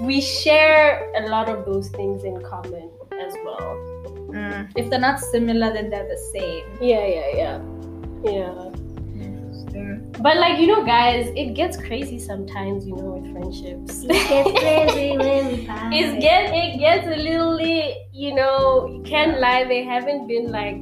we 0.00 0.20
share 0.20 1.12
a 1.16 1.28
lot 1.28 1.48
of 1.48 1.64
those 1.64 1.88
things 1.88 2.24
in 2.24 2.42
common 2.42 2.90
as 3.12 3.34
well. 3.44 3.76
Mm. 4.30 4.72
If 4.76 4.90
they're 4.90 4.98
not 4.98 5.20
similar, 5.20 5.72
then 5.72 5.90
they're 5.90 6.08
the 6.08 6.18
same. 6.32 6.64
Yeah, 6.80 7.06
yeah, 7.06 7.30
yeah, 7.34 7.60
yeah. 8.24 8.73
But 10.20 10.36
like 10.38 10.58
you 10.60 10.66
know, 10.68 10.84
guys, 10.84 11.30
it 11.36 11.54
gets 11.54 11.76
crazy 11.76 12.18
sometimes. 12.18 12.86
You 12.86 12.96
know, 12.96 13.18
with 13.18 13.32
friendships. 13.32 14.02
It 14.04 14.28
gets 14.28 14.60
crazy 14.60 15.18
when 15.18 15.46
we 15.48 15.66
fight. 15.66 15.92
It's 15.92 16.22
get 16.22 16.52
it 16.54 16.78
gets 16.78 17.06
a 17.06 17.16
little, 17.16 17.60
you 17.60 18.34
know, 18.34 18.86
you 18.88 19.02
can't 19.02 19.40
lie. 19.40 19.64
They 19.64 19.82
haven't 19.84 20.26
been 20.28 20.50
like, 20.52 20.80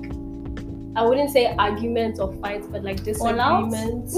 I 0.97 1.07
wouldn't 1.09 1.31
say 1.31 1.55
arguments 1.59 2.21
or 2.21 2.33
fights, 2.43 2.67
but 2.71 2.85
like 2.85 3.03
disagreements. 3.03 4.15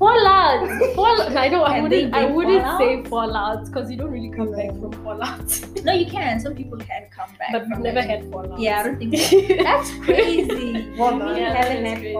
Fallouts. 0.00 0.94
Fall. 0.94 1.20
I 1.36 1.48
know. 1.48 1.62
I 1.64 1.80
wouldn't. 1.82 2.14
I 2.14 2.24
wouldn't 2.24 2.64
say 2.78 3.02
fallouts 3.10 3.66
because 3.66 3.90
you 3.90 3.98
don't 3.98 4.10
really 4.10 4.30
come 4.30 4.52
back 4.52 4.68
from 4.70 4.92
fallouts. 5.04 5.66
No, 5.84 5.92
you 5.92 6.06
can. 6.06 6.38
Some 6.40 6.54
people 6.54 6.78
can 6.78 7.06
come 7.10 7.30
back. 7.38 7.52
but 7.52 7.66
we've 7.66 7.78
never 7.78 7.98
it. 8.00 8.04
had 8.08 8.22
fallouts. 8.30 8.60
Yeah, 8.60 8.80
I 8.80 8.82
don't 8.84 8.98
think 8.98 9.16
so. 9.16 9.40
That's 9.62 9.90
crazy. 10.04 10.94
Fallout. 10.96 11.34
We 11.34 11.40
Yeah, 11.40 11.54
haven't 11.54 11.84
had 11.86 11.98
crazy. 11.98 12.14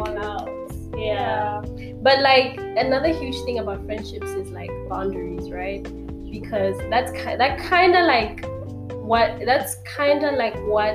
Yeah. 1.00 1.61
But 2.02 2.21
like 2.21 2.59
another 2.59 3.09
huge 3.09 3.37
thing 3.45 3.59
about 3.59 3.85
friendships 3.85 4.28
is 4.30 4.49
like 4.50 4.71
boundaries, 4.88 5.50
right? 5.50 5.83
Because 6.30 6.76
that's 6.90 7.11
ki- 7.12 7.37
that 7.37 7.59
kind 7.59 7.95
of 7.97 8.07
like 8.07 8.45
what 9.04 9.40
that's 9.45 9.76
kind 9.85 10.25
of 10.25 10.35
like 10.35 10.54
what 10.66 10.95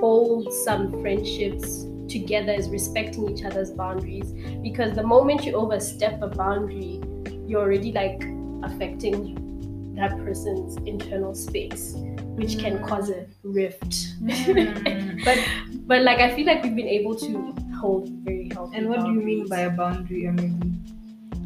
holds 0.00 0.56
some 0.64 1.00
friendships 1.00 1.84
together 2.08 2.52
is 2.52 2.68
respecting 2.68 3.28
each 3.30 3.44
other's 3.44 3.70
boundaries 3.70 4.32
because 4.62 4.94
the 4.94 5.02
moment 5.02 5.44
you 5.44 5.52
overstep 5.52 6.20
a 6.22 6.26
boundary 6.28 7.00
you're 7.46 7.60
already 7.60 7.92
like 7.92 8.22
affecting 8.62 9.94
that 9.94 10.10
person's 10.24 10.76
internal 10.86 11.34
space 11.34 11.94
which 12.36 12.58
can 12.58 12.82
cause 12.86 13.10
a 13.10 13.26
rift 13.42 14.06
Mm. 14.22 15.22
but 15.24 15.38
but 15.86 16.02
like 16.02 16.18
i 16.18 16.34
feel 16.34 16.46
like 16.46 16.62
we've 16.64 16.74
been 16.74 16.88
able 16.88 17.14
to 17.14 17.54
hold 17.78 18.08
very 18.28 18.48
healthy 18.52 18.76
And 18.76 18.88
what 18.88 19.00
do 19.04 19.12
you 19.12 19.20
mean 19.20 19.48
by 19.48 19.60
a 19.60 19.70
boundary, 19.70 20.26
Emily? 20.26 20.52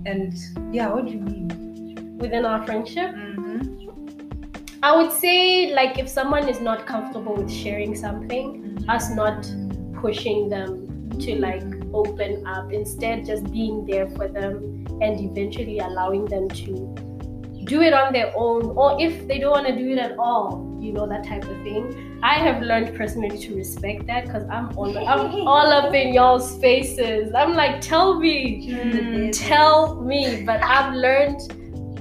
And 0.07 0.35
yeah, 0.75 0.89
what 0.93 1.07
do 1.07 1.12
you 1.12 1.21
mean? 1.21 1.49
within 2.23 2.45
our 2.49 2.65
friendship 2.65 3.11
Mm-hmm. 3.15 4.85
i 4.89 4.91
would 4.97 5.11
say 5.12 5.73
like 5.79 5.99
if 6.03 6.09
someone 6.09 6.49
is 6.49 6.61
not 6.61 6.87
comfortable 6.91 7.35
with 7.35 7.51
sharing 7.53 7.97
something 8.03 8.45
us 8.89 9.11
not 9.21 9.49
pushing 10.03 10.49
them 10.49 10.71
to 11.25 11.35
like 11.47 11.65
open 11.93 12.47
up 12.47 12.73
instead 12.73 13.25
just 13.31 13.51
being 13.53 13.85
there 13.91 14.09
for 14.11 14.29
them 14.29 14.55
and 15.03 15.21
eventually 15.31 15.79
allowing 15.81 16.25
them 16.27 16.49
to 16.61 16.95
do 17.73 17.81
it 17.88 17.95
on 17.99 18.12
their 18.12 18.31
own 18.37 18.62
or 18.83 18.88
if 19.00 19.26
they 19.29 19.38
don't 19.43 19.52
want 19.59 19.67
to 19.67 19.75
do 19.83 19.87
it 19.95 19.99
at 20.07 20.12
all 20.19 20.47
you 20.85 20.93
know 20.97 21.07
that 21.12 21.25
type 21.33 21.45
of 21.52 21.57
thing 21.67 21.83
i 22.23 22.35
have 22.47 22.61
learned 22.71 22.88
personally 23.00 23.38
to 23.45 23.55
respect 23.62 24.07
that 24.11 24.26
because 24.26 24.45
i'm 24.57 24.67
all 24.76 24.97
i'm 25.12 25.47
all 25.55 25.71
up 25.81 25.95
in 26.00 26.12
y'all's 26.17 26.49
faces 26.64 27.33
i'm 27.43 27.55
like 27.62 27.81
tell 27.81 28.09
me 28.25 28.38
Mm. 28.73 29.31
tell 29.49 29.76
me 30.11 30.23
but 30.49 30.61
i've 30.62 30.93
learned 31.07 31.41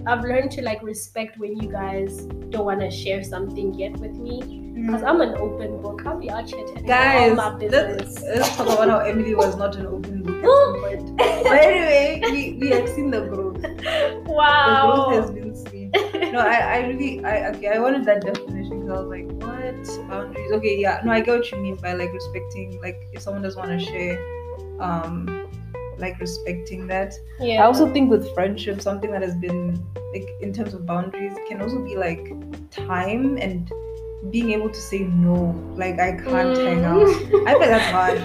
i've 0.08 0.24
learned 0.32 0.51
to 0.58 0.62
like 0.70 0.82
respect 0.94 1.38
when 1.44 1.56
you 1.62 1.68
guys 1.72 2.25
don't 2.56 2.66
want 2.72 2.82
to 2.88 2.90
share 3.04 3.24
something 3.24 3.74
yet 3.84 3.94
with 4.04 4.16
me 4.28 4.36
because 4.80 5.04
i'm 5.04 5.22
an 5.28 5.34
open 5.46 5.80
book 5.84 6.01
i'll 6.08 6.20
be 6.20 6.30
out 6.38 6.50
here 6.50 6.66
telling 6.66 6.86
you 6.88 6.94
all 6.94 7.04
Guys, 7.06 7.38
my 7.38 7.50
let's, 7.50 7.63
business 7.63 8.24
let's 8.36 8.56
talk 8.58 8.68
about 8.74 8.90
how 8.94 9.00
Emily 9.12 9.36
was 9.44 9.56
not 9.63 9.75
an 9.82 9.86
open 9.96 10.24
book 10.24 10.38
at 10.44 10.50
some 10.56 10.82
point. 10.84 11.18
But 11.18 11.60
anyway, 11.70 12.22
we, 12.32 12.42
we 12.62 12.68
have 12.75 12.88
seen 12.96 13.12
the 13.16 13.22
growth. 13.32 13.62
The 13.62 14.24
wow 14.40 15.08
growth 15.10 15.13
has 15.22 15.32
been. 15.36 15.40
No, 15.93 16.39
I, 16.39 16.55
I 16.55 16.88
really, 16.88 17.24
I 17.25 17.50
okay, 17.50 17.67
I 17.67 17.79
wanted 17.79 18.05
that 18.05 18.21
definition 18.24 18.81
because 18.81 18.98
I 18.98 19.01
was 19.01 19.10
like, 19.10 19.27
what 19.41 20.10
boundaries? 20.10 20.51
Okay, 20.51 20.79
yeah, 20.79 21.01
no, 21.03 21.12
I 21.12 21.19
get 21.21 21.39
what 21.39 21.51
you 21.51 21.57
mean 21.57 21.75
by 21.75 21.93
like 21.93 22.13
respecting, 22.13 22.79
like 22.81 23.01
if 23.12 23.21
someone 23.21 23.41
doesn't 23.41 23.60
want 23.60 23.77
to 23.77 23.86
share, 23.86 24.17
um, 24.79 25.48
like 25.98 26.19
respecting 26.19 26.88
that. 26.88 27.13
yeah 27.39 27.62
I 27.62 27.65
also 27.65 27.91
think 27.91 28.10
with 28.10 28.33
friendship, 28.33 28.81
something 28.81 29.12
that 29.12 29.21
has 29.21 29.36
been 29.36 29.83
like 30.13 30.29
in 30.41 30.53
terms 30.53 30.74
of 30.74 30.86
boundaries 30.86 31.33
can 31.48 31.62
also 31.62 31.79
be 31.83 31.95
like 31.95 32.33
time 32.71 33.38
and 33.38 33.71
being 34.29 34.51
able 34.51 34.69
to 34.69 34.79
say 34.79 35.00
no. 35.00 35.55
Like 35.75 36.00
I 36.00 36.12
can't 36.13 36.57
hang 36.57 36.86
out. 36.86 37.07
Mm. 37.07 37.48
I 37.48 37.53
find 37.53 37.71
that's 37.71 37.91
hard. 37.91 38.17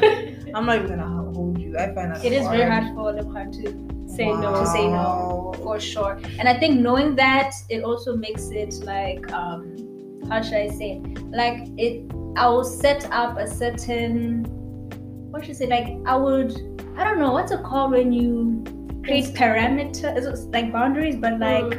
I'm 0.55 0.67
not 0.67 0.77
even 0.77 0.89
gonna 0.89 1.33
hold 1.33 1.61
you. 1.61 1.77
I 1.79 1.93
find 1.95 2.15
that 2.15 2.25
It 2.25 2.33
is 2.33 2.47
very 2.49 2.71
hard 2.71 2.95
for 2.95 3.13
Lebron 3.13 3.53
to 3.63 3.96
say 4.17 4.33
no 4.35 4.53
to 4.55 4.67
say 4.67 4.89
no 4.89 5.55
for 5.63 5.79
sure. 5.81 6.19
And 6.39 6.49
I 6.49 6.59
think 6.59 6.81
knowing 6.81 7.17
that 7.17 7.53
it 7.69 7.83
also 7.83 8.17
makes 8.17 8.51
it 8.51 8.75
like 8.85 9.31
um 9.33 9.77
how 10.29 10.43
should 10.43 10.55
I 10.55 10.69
say 10.69 11.01
it? 11.03 11.19
Like 11.31 11.69
it 11.77 12.11
I 12.37 12.49
will 12.49 12.65
set 12.65 13.11
up 13.13 13.39
a 13.39 13.47
certain 13.47 14.45
what 15.31 15.45
should 15.45 15.57
I 15.57 15.59
say 15.59 15.67
like 15.67 15.89
I 16.07 16.17
would 16.17 16.53
I 16.97 17.05
don't 17.05 17.19
know 17.19 17.33
what's 17.33 17.53
it 17.53 17.63
called 17.63 17.93
when 17.93 18.13
you 18.13 18.65
create 19.05 19.35
parameters 19.35 20.53
like 20.53 20.73
boundaries 20.73 21.17
but 21.17 21.39
like 21.39 21.79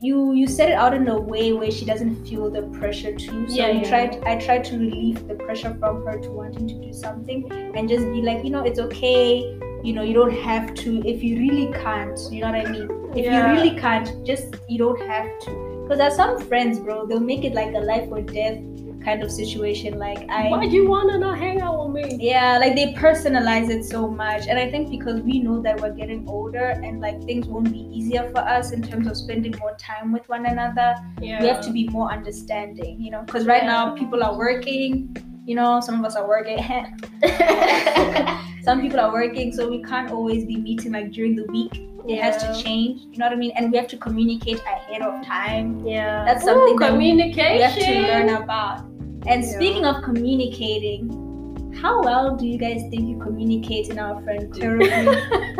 you 0.00 0.32
you 0.32 0.46
set 0.46 0.68
it 0.68 0.74
out 0.74 0.94
in 0.94 1.08
a 1.08 1.18
way 1.18 1.52
where 1.52 1.70
she 1.70 1.84
doesn't 1.84 2.24
feel 2.26 2.50
the 2.50 2.62
pressure 2.78 3.14
too. 3.14 3.48
So 3.48 3.54
Yeah, 3.54 3.70
yeah. 3.70 3.88
tried 3.88 4.24
I 4.24 4.36
tried 4.36 4.64
to 4.66 4.78
relieve 4.78 5.26
the 5.26 5.34
pressure 5.34 5.74
from 5.78 6.04
her 6.06 6.18
to 6.18 6.30
wanting 6.30 6.68
to 6.68 6.74
do 6.74 6.92
something 6.92 7.50
and 7.74 7.88
just 7.88 8.04
be 8.12 8.22
like, 8.22 8.44
you 8.44 8.50
know, 8.50 8.62
it's 8.62 8.78
okay. 8.78 9.58
You 9.88 9.94
know, 9.94 10.02
you 10.02 10.12
don't 10.12 10.34
have 10.44 10.74
to 10.84 11.02
if 11.06 11.22
you 11.22 11.38
really 11.38 11.72
can't. 11.72 12.18
You 12.30 12.42
know 12.42 12.50
what 12.52 12.66
I 12.66 12.70
mean? 12.70 12.88
If 13.16 13.24
Yeah. 13.24 13.36
you 13.36 13.52
really 13.54 13.74
can't, 13.80 14.10
just 14.30 14.56
you 14.68 14.76
don't 14.76 15.00
have 15.10 15.30
to. 15.44 15.52
Because 15.82 15.96
there's 15.96 16.16
some 16.16 16.38
friends, 16.48 16.78
bro, 16.78 17.06
they'll 17.06 17.28
make 17.28 17.42
it 17.42 17.54
like 17.54 17.72
a 17.74 17.80
life 17.90 18.06
or 18.10 18.20
death 18.20 18.58
kind 19.04 19.22
of 19.22 19.30
situation. 19.30 19.98
Like 19.98 20.28
I 20.28 20.50
why 20.50 20.66
do 20.66 20.76
you 20.76 20.90
want 20.90 21.10
to 21.12 21.18
not 21.18 21.38
hang 21.38 21.62
out 21.62 21.78
with 21.78 21.94
me 21.94 22.18
yeah, 22.20 22.58
like 22.58 22.74
they 22.74 22.92
personalize 22.92 23.70
it 23.70 23.84
so 23.84 24.08
much. 24.08 24.46
And 24.46 24.58
I 24.58 24.70
think 24.70 24.90
because 24.90 25.22
we 25.22 25.38
know 25.38 25.62
that 25.62 25.80
we're 25.80 25.94
getting 26.02 26.28
older 26.28 26.66
and 26.88 27.00
like 27.00 27.24
things 27.24 27.46
won't 27.46 27.72
be 27.72 27.88
easier 28.00 28.28
for 28.34 28.40
us 28.40 28.72
in 28.72 28.82
terms 28.82 29.06
of 29.06 29.16
spending 29.16 29.54
more 29.58 29.74
time 29.78 30.12
with 30.12 30.28
one 30.28 30.44
another, 30.44 30.96
yeah 31.22 31.40
we 31.40 31.48
have 31.48 31.62
to 31.62 31.72
be 31.72 31.88
more 31.88 32.12
understanding, 32.12 33.00
you 33.00 33.10
know, 33.10 33.22
because 33.22 33.46
right 33.46 33.64
now 33.64 33.94
people 33.94 34.22
are 34.22 34.36
working, 34.36 35.16
you 35.48 35.54
know, 35.54 35.80
some 35.80 35.98
of 35.98 36.04
us 36.04 36.14
are 36.14 36.28
working, 36.28 36.58
some 38.62 38.80
people 38.82 39.00
are 39.00 39.12
working, 39.12 39.50
so 39.52 39.68
we 39.68 39.82
can't 39.82 40.10
always 40.10 40.44
be 40.44 40.56
meeting 40.56 40.92
like 40.92 41.10
during 41.10 41.34
the 41.34 41.44
week. 41.44 41.84
It 42.06 42.20
has 42.22 42.36
to 42.42 42.62
change, 42.62 43.02
you 43.12 43.18
know 43.18 43.26
what 43.26 43.32
I 43.32 43.36
mean? 43.36 43.52
And 43.56 43.72
we 43.72 43.78
have 43.78 43.88
to 43.88 43.96
communicate 43.96 44.60
ahead 44.60 45.02
of 45.02 45.24
time. 45.24 45.84
yeah 45.86 46.24
That's 46.26 46.44
something 46.44 46.74
Ooh, 46.74 46.78
that 46.78 46.92
we- 46.92 47.10
communication 47.10 47.56
We 47.56 47.62
have 47.62 47.74
to 47.74 48.00
learn 48.12 48.28
about. 48.42 48.80
And 49.26 49.42
Yeah. 49.42 49.50
speaking 49.56 49.84
of 49.84 50.02
communicating, 50.02 51.72
how 51.82 52.02
well 52.02 52.36
do 52.36 52.46
you 52.46 52.58
guys 52.58 52.82
think 52.90 53.08
you 53.08 53.18
communicate 53.18 53.88
in 53.88 53.98
our 53.98 54.20
friend 54.22 54.50
group? 54.50 54.60
Terribly. 54.80 55.16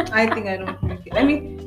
I 0.13 0.27
think 0.35 0.47
I 0.47 0.57
don't 0.59 0.77
communicate. 0.79 1.15
I 1.15 1.25
mean, 1.25 1.58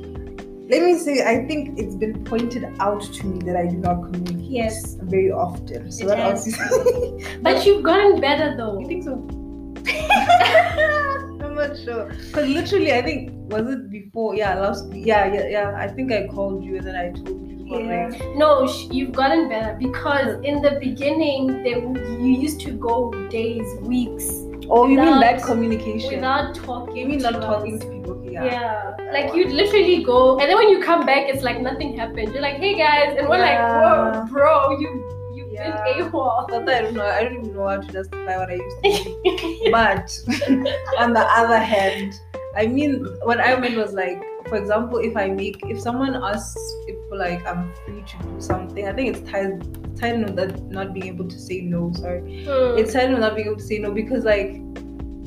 let 0.72 0.82
me 0.84 0.98
say, 0.98 1.24
I 1.26 1.46
think 1.48 1.78
it's 1.78 1.96
been 1.96 2.24
pointed 2.24 2.64
out 2.80 3.02
to 3.02 3.26
me 3.28 3.40
that 3.46 3.56
I 3.58 3.68
do 3.68 3.78
not 3.78 4.04
communicate 4.04 4.40
Yes. 4.60 4.96
very 5.02 5.32
often. 5.32 5.92
So 5.92 6.06
It 6.06 6.08
that 6.08 6.20
obviously. 6.20 7.26
but 7.42 7.66
you've 7.66 7.84
gotten 7.84 8.22
better 8.22 8.56
though 8.58 8.80
You 8.80 8.88
think 8.88 9.04
so? 9.04 9.14
I'm 11.46 11.56
not 11.56 11.78
sure. 11.78 12.06
Because 12.28 12.48
literally, 12.48 12.94
I 12.94 13.02
think 13.02 13.32
was 13.52 13.68
it 13.74 13.90
before? 13.90 14.36
Yeah, 14.36 14.60
last. 14.60 14.92
Yeah, 14.94 15.34
yeah, 15.34 15.48
yeah. 15.48 15.76
I 15.78 15.88
think 15.88 16.12
I 16.12 16.28
called 16.28 16.64
you 16.64 16.78
and 16.78 16.86
then 16.88 16.96
I 16.96 17.12
told 17.12 17.48
you. 17.50 17.58
Yeah. 17.68 18.10
No, 18.36 18.68
sh- 18.68 18.88
you've 18.92 19.14
gotten 19.14 19.48
better 19.50 19.76
because 19.80 20.40
in 20.44 20.62
the 20.62 20.78
beginning, 20.82 21.64
they, 21.64 21.76
you 22.24 22.32
used 22.46 22.60
to 22.62 22.72
go 22.72 23.12
days, 23.30 23.66
weeks 23.82 24.26
Oh, 24.70 24.88
you 24.88 24.98
mean 25.00 25.20
that 25.20 25.42
communication? 25.44 26.16
without 26.16 26.56
talking. 26.56 26.96
you 26.98 27.08
mean 27.08 27.20
not 27.20 27.42
talking 27.42 27.80
to 27.80 27.86
people? 27.86 28.01
Okay, 28.42 28.52
Yeah. 28.56 28.94
yeah. 29.00 29.12
like 29.12 29.34
you'd 29.36 29.52
literally 29.52 30.04
go, 30.04 30.40
and 30.40 30.50
then 30.50 30.56
when 30.58 30.70
you 30.70 30.82
come 30.82 31.06
back, 31.06 31.28
it's 31.30 31.44
like 31.44 31.62
nothing 31.62 31.98
happened. 31.98 32.34
You're 32.34 32.42
like, 32.42 32.56
"Hey 32.56 32.76
guys," 32.78 33.16
and 33.18 33.28
we're 33.30 33.38
Yeah. 33.38 33.50
like, 33.52 33.62
"Whoa, 33.84 34.26
bro, 34.34 34.80
you 34.80 34.90
you've 35.36 35.52
Yeah. 35.52 35.84
been 35.84 36.06
AWOL." 36.10 36.48
But 36.50 36.70
I 36.70 36.82
don't 36.82 36.94
know. 36.96 37.06
I 37.06 37.24
don't 37.24 37.34
even 37.40 37.54
know 37.56 37.68
how 37.68 37.78
to 37.82 37.92
justify 37.92 38.38
what 38.38 38.50
I 38.50 38.58
used 38.64 38.78
to 38.84 38.90
do. 38.94 39.72
but 39.78 40.08
on 41.00 41.14
the 41.14 41.26
other 41.42 41.58
hand, 41.60 42.20
I 42.56 42.68
mean, 42.68 43.06
what 43.24 43.40
I 43.40 43.56
meant 43.60 43.78
was 43.78 43.94
like, 43.94 44.22
for 44.48 44.56
example, 44.58 44.98
if 45.00 45.16
I 45.16 45.30
make, 45.30 45.62
if 45.70 45.80
someone 45.80 46.16
asks 46.16 46.60
if 46.88 46.98
like 47.12 47.46
I'm 47.46 47.72
free 47.86 48.04
to 48.12 48.18
do 48.24 48.42
something, 48.42 48.88
I 48.88 48.94
think 48.94 49.16
it's 49.16 49.30
tied, 49.32 49.62
tied 50.00 50.24
with 50.24 50.36
that 50.38 50.64
not 50.72 50.94
being 50.94 51.08
able 51.08 51.28
to 51.28 51.40
say 51.40 51.62
no. 51.62 51.92
Sorry, 51.94 52.44
Hmm. 52.46 52.78
it's 52.80 52.94
tied 52.94 53.12
with 53.12 53.20
not 53.20 53.36
being 53.36 53.48
able 53.48 53.58
to 53.58 53.64
say 53.64 53.78
no 53.80 53.92
because 53.92 54.26
like, 54.26 54.60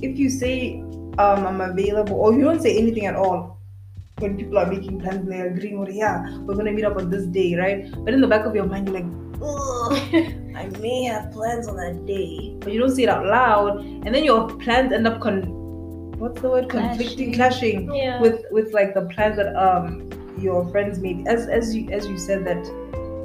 if 0.03 0.19
you 0.19 0.29
say 0.29 0.83
um 1.19 1.47
I'm 1.47 1.61
available 1.61 2.17
or 2.17 2.33
you 2.33 2.43
don't 2.45 2.61
say 2.61 2.77
anything 2.77 3.07
at 3.07 3.15
all. 3.15 3.59
When 4.19 4.37
people 4.37 4.59
are 4.59 4.67
making 4.67 5.01
plans 5.01 5.23
and 5.23 5.33
they're 5.33 5.49
agreeing, 5.49 5.77
or 5.77 5.91
yeah, 5.91 6.39
we're 6.39 6.55
gonna 6.55 6.71
meet 6.71 6.85
up 6.85 6.97
on 6.97 7.11
this 7.11 7.27
day, 7.27 7.57
right? 7.57 7.91
But 8.05 8.15
in 8.15 8.21
the 8.21 8.29
back 8.29 8.47
of 8.47 8.55
your 8.55 8.65
mind, 8.65 8.89
you're 8.89 9.01
like, 9.01 9.11
I 10.57 10.69
may 10.81 11.03
have 11.05 11.33
plans 11.33 11.67
on 11.67 11.77
that 11.77 12.07
day, 12.07 12.57
but 12.61 12.73
you 12.73 12.79
don't 12.79 12.95
say 12.95 13.03
it 13.03 13.09
out 13.09 13.27
loud, 13.27 13.81
and 13.81 14.15
then 14.15 14.23
your 14.25 14.49
plans 14.59 14.93
end 14.93 15.09
up 15.09 15.21
con. 15.21 15.43
What's 16.19 16.41
the 16.41 16.49
word? 16.49 16.69
Conflicting, 16.69 17.35
clashing 17.35 17.93
yeah. 17.93 18.21
with 18.21 18.45
with 18.53 18.73
like 18.73 18.95
the 18.95 19.07
plans 19.07 19.37
that 19.37 19.55
um 19.57 20.09
your 20.39 20.69
friends 20.71 21.01
made. 21.01 21.27
As 21.27 21.49
as 21.49 21.75
you 21.75 21.91
as 21.91 22.07
you 22.07 22.17
said 22.17 22.45
that 22.47 22.65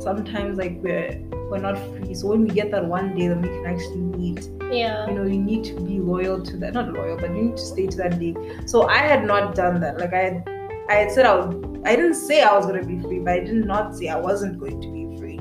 sometimes 0.01 0.57
like 0.57 0.77
we're 0.81 1.21
we're 1.49 1.59
not 1.59 1.77
free. 1.77 2.13
So 2.13 2.27
when 2.27 2.43
we 2.43 2.49
get 2.49 2.71
that 2.71 2.85
one 2.85 3.15
day, 3.15 3.27
then 3.27 3.41
we 3.41 3.47
can 3.47 3.65
actually 3.65 3.97
meet. 3.97 4.49
Yeah. 4.71 5.07
You 5.07 5.13
know, 5.15 5.25
you 5.25 5.39
need 5.39 5.63
to 5.65 5.73
be 5.81 5.99
loyal 5.99 6.41
to 6.43 6.57
that. 6.57 6.73
Not 6.73 6.93
loyal, 6.93 7.17
but 7.17 7.29
you 7.31 7.43
need 7.43 7.57
to 7.57 7.65
stay 7.65 7.87
to 7.87 7.97
that 7.97 8.19
day. 8.19 8.35
So 8.65 8.87
I 8.87 8.97
had 8.99 9.25
not 9.25 9.55
done 9.55 9.79
that. 9.81 9.97
Like 9.99 10.13
I 10.13 10.19
had, 10.19 10.49
I 10.89 10.93
had 10.95 11.11
said 11.11 11.25
I 11.25 11.35
would. 11.35 11.81
I 11.85 11.95
didn't 11.95 12.15
say 12.15 12.41
I 12.41 12.53
was 12.55 12.65
gonna 12.65 12.83
be 12.85 12.99
free, 12.99 13.19
but 13.19 13.33
I 13.33 13.39
did 13.39 13.65
not 13.65 13.95
say 13.95 14.09
I 14.09 14.17
wasn't 14.17 14.59
going 14.59 14.81
to 14.81 14.87
be 14.91 15.17
free. 15.17 15.37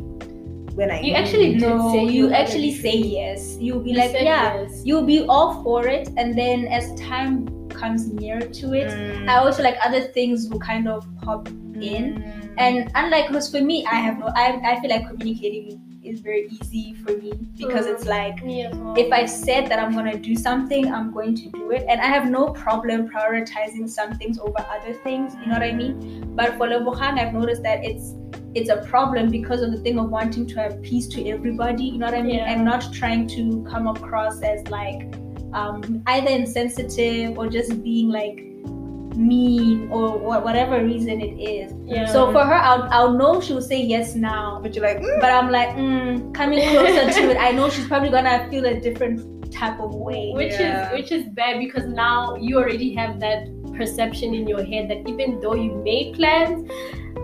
When 0.75 0.91
I 0.91 1.01
You 1.01 1.15
actually 1.15 1.55
did 1.55 1.63
No, 1.63 1.93
say 1.93 2.05
you 2.05 2.29
were 2.29 2.35
actually 2.35 2.73
say 2.73 2.97
yes. 2.97 3.57
You'll 3.61 3.81
be 3.81 3.91
You 3.91 3.99
like, 3.99 4.13
yeah, 4.13 4.61
yes. 4.63 4.83
you'll 4.85 5.05
be 5.05 5.25
all 5.29 5.63
for 5.65 5.87
it, 5.89 6.09
and 6.17 6.39
then 6.39 6.67
as 6.69 6.95
time 6.95 7.49
comes 7.69 8.07
near 8.13 8.41
to 8.41 8.73
it, 8.75 8.89
Mm. 8.89 9.29
I 9.29 9.37
also 9.39 9.63
like 9.63 9.77
other 9.85 10.01
things 10.01 10.49
will 10.49 10.61
kind 10.61 10.89
of 10.89 11.05
pop 11.23 11.49
in. 11.49 12.23
Mm. 12.23 12.55
And 12.59 12.91
unlike 12.95 13.29
because 13.29 13.51
for 13.51 13.61
me, 13.61 13.85
I 13.87 13.97
have 13.97 14.19
no, 14.19 14.31
I, 14.35 14.61
I 14.65 14.81
feel 14.81 14.91
like 14.91 15.07
communicating 15.09 15.81
is 16.09 16.21
very 16.21 16.49
easy 16.61 16.95
for 17.03 17.13
me 17.13 17.33
because 17.57 17.87
Mm. 17.87 17.93
it's 17.93 18.07
like 18.07 18.37
well. 18.45 18.95
if 18.97 19.13
I 19.13 19.25
said 19.27 19.69
that 19.71 19.79
I'm 19.79 19.93
gonna 19.93 20.19
do 20.19 20.35
something, 20.35 20.93
I'm 20.93 21.13
going 21.13 21.35
to 21.37 21.51
do 21.51 21.71
it, 21.71 21.85
and 21.89 22.01
I 22.01 22.07
have 22.07 22.31
no 22.31 22.51
problem 22.51 23.09
prioritizing 23.09 23.89
some 23.89 24.15
things 24.19 24.39
over 24.39 24.65
other 24.77 24.95
things. 25.05 25.35
You 25.41 25.47
know 25.49 25.55
what 25.55 25.63
I 25.63 25.73
mean? 25.73 26.33
But 26.35 26.57
for 26.57 26.67
Lebogang, 26.69 27.19
I've 27.19 27.35
noticed 27.35 27.63
that 27.63 27.85
it's 27.85 28.15
it's 28.55 28.71
a 28.71 28.79
problem 28.89 29.31
because 29.31 29.61
of 29.63 29.71
the 29.73 29.79
thing 29.79 29.99
of 29.99 30.09
wanting 30.11 30.47
to 30.47 30.57
have 30.61 30.81
peace 30.83 31.07
to 31.09 31.29
everybody. 31.29 31.85
You 31.85 31.99
know 31.99 32.07
what 32.07 32.15
I 32.15 32.23
mean? 32.23 32.37
Yeah. 32.37 32.51
And 32.53 32.65
not 32.65 32.93
trying 32.93 33.27
to 33.37 33.65
come 33.71 33.87
across 33.87 34.41
as 34.43 34.67
like 34.69 35.15
um, 35.53 36.03
either 36.07 36.31
insensitive 36.31 37.39
or 37.39 37.49
just 37.49 37.83
being 37.83 38.09
like 38.09 38.45
mean 39.19 39.91
or 39.91 40.17
wha- 40.17 40.41
whatever 40.41 40.83
reason 40.85 41.21
it 41.21 41.35
is. 41.43 41.73
yeah. 41.85 42.07
So 42.07 42.31
for 42.33 42.45
her, 42.45 42.55
I'll, 42.55 42.85
I'll 42.93 43.13
know 43.15 43.41
she'll 43.41 43.61
say 43.61 43.81
yes 43.83 44.15
now 44.15 44.61
but 44.63 44.75
you're 44.75 44.85
like, 44.85 44.99
mm, 45.01 45.21
but 45.21 45.31
I'm 45.33 45.51
like, 45.51 45.71
mm, 45.71 46.33
coming 46.35 46.61
closer 46.71 47.11
to 47.21 47.31
it, 47.33 47.37
I 47.37 47.51
know 47.51 47.69
she's 47.69 47.87
probably 47.89 48.11
gonna 48.11 48.49
feel 48.51 48.65
a 48.67 48.79
different 48.81 49.53
type 49.53 49.81
of 49.81 49.95
way. 49.95 50.33
which 50.35 50.53
Yeah. 50.53 50.87
is 50.87 50.93
which 50.97 51.11
is 51.13 51.25
bad 51.41 51.59
because 51.59 51.87
now 51.89 52.37
you 52.37 52.59
already 52.59 52.95
have 52.95 53.19
that 53.21 53.49
perception 53.77 54.35
in 54.35 54.47
your 54.47 54.63
head 54.65 54.89
that 54.91 55.09
even 55.09 55.41
though 55.41 55.55
you 55.55 55.73
made 55.91 56.15
plans 56.15 56.69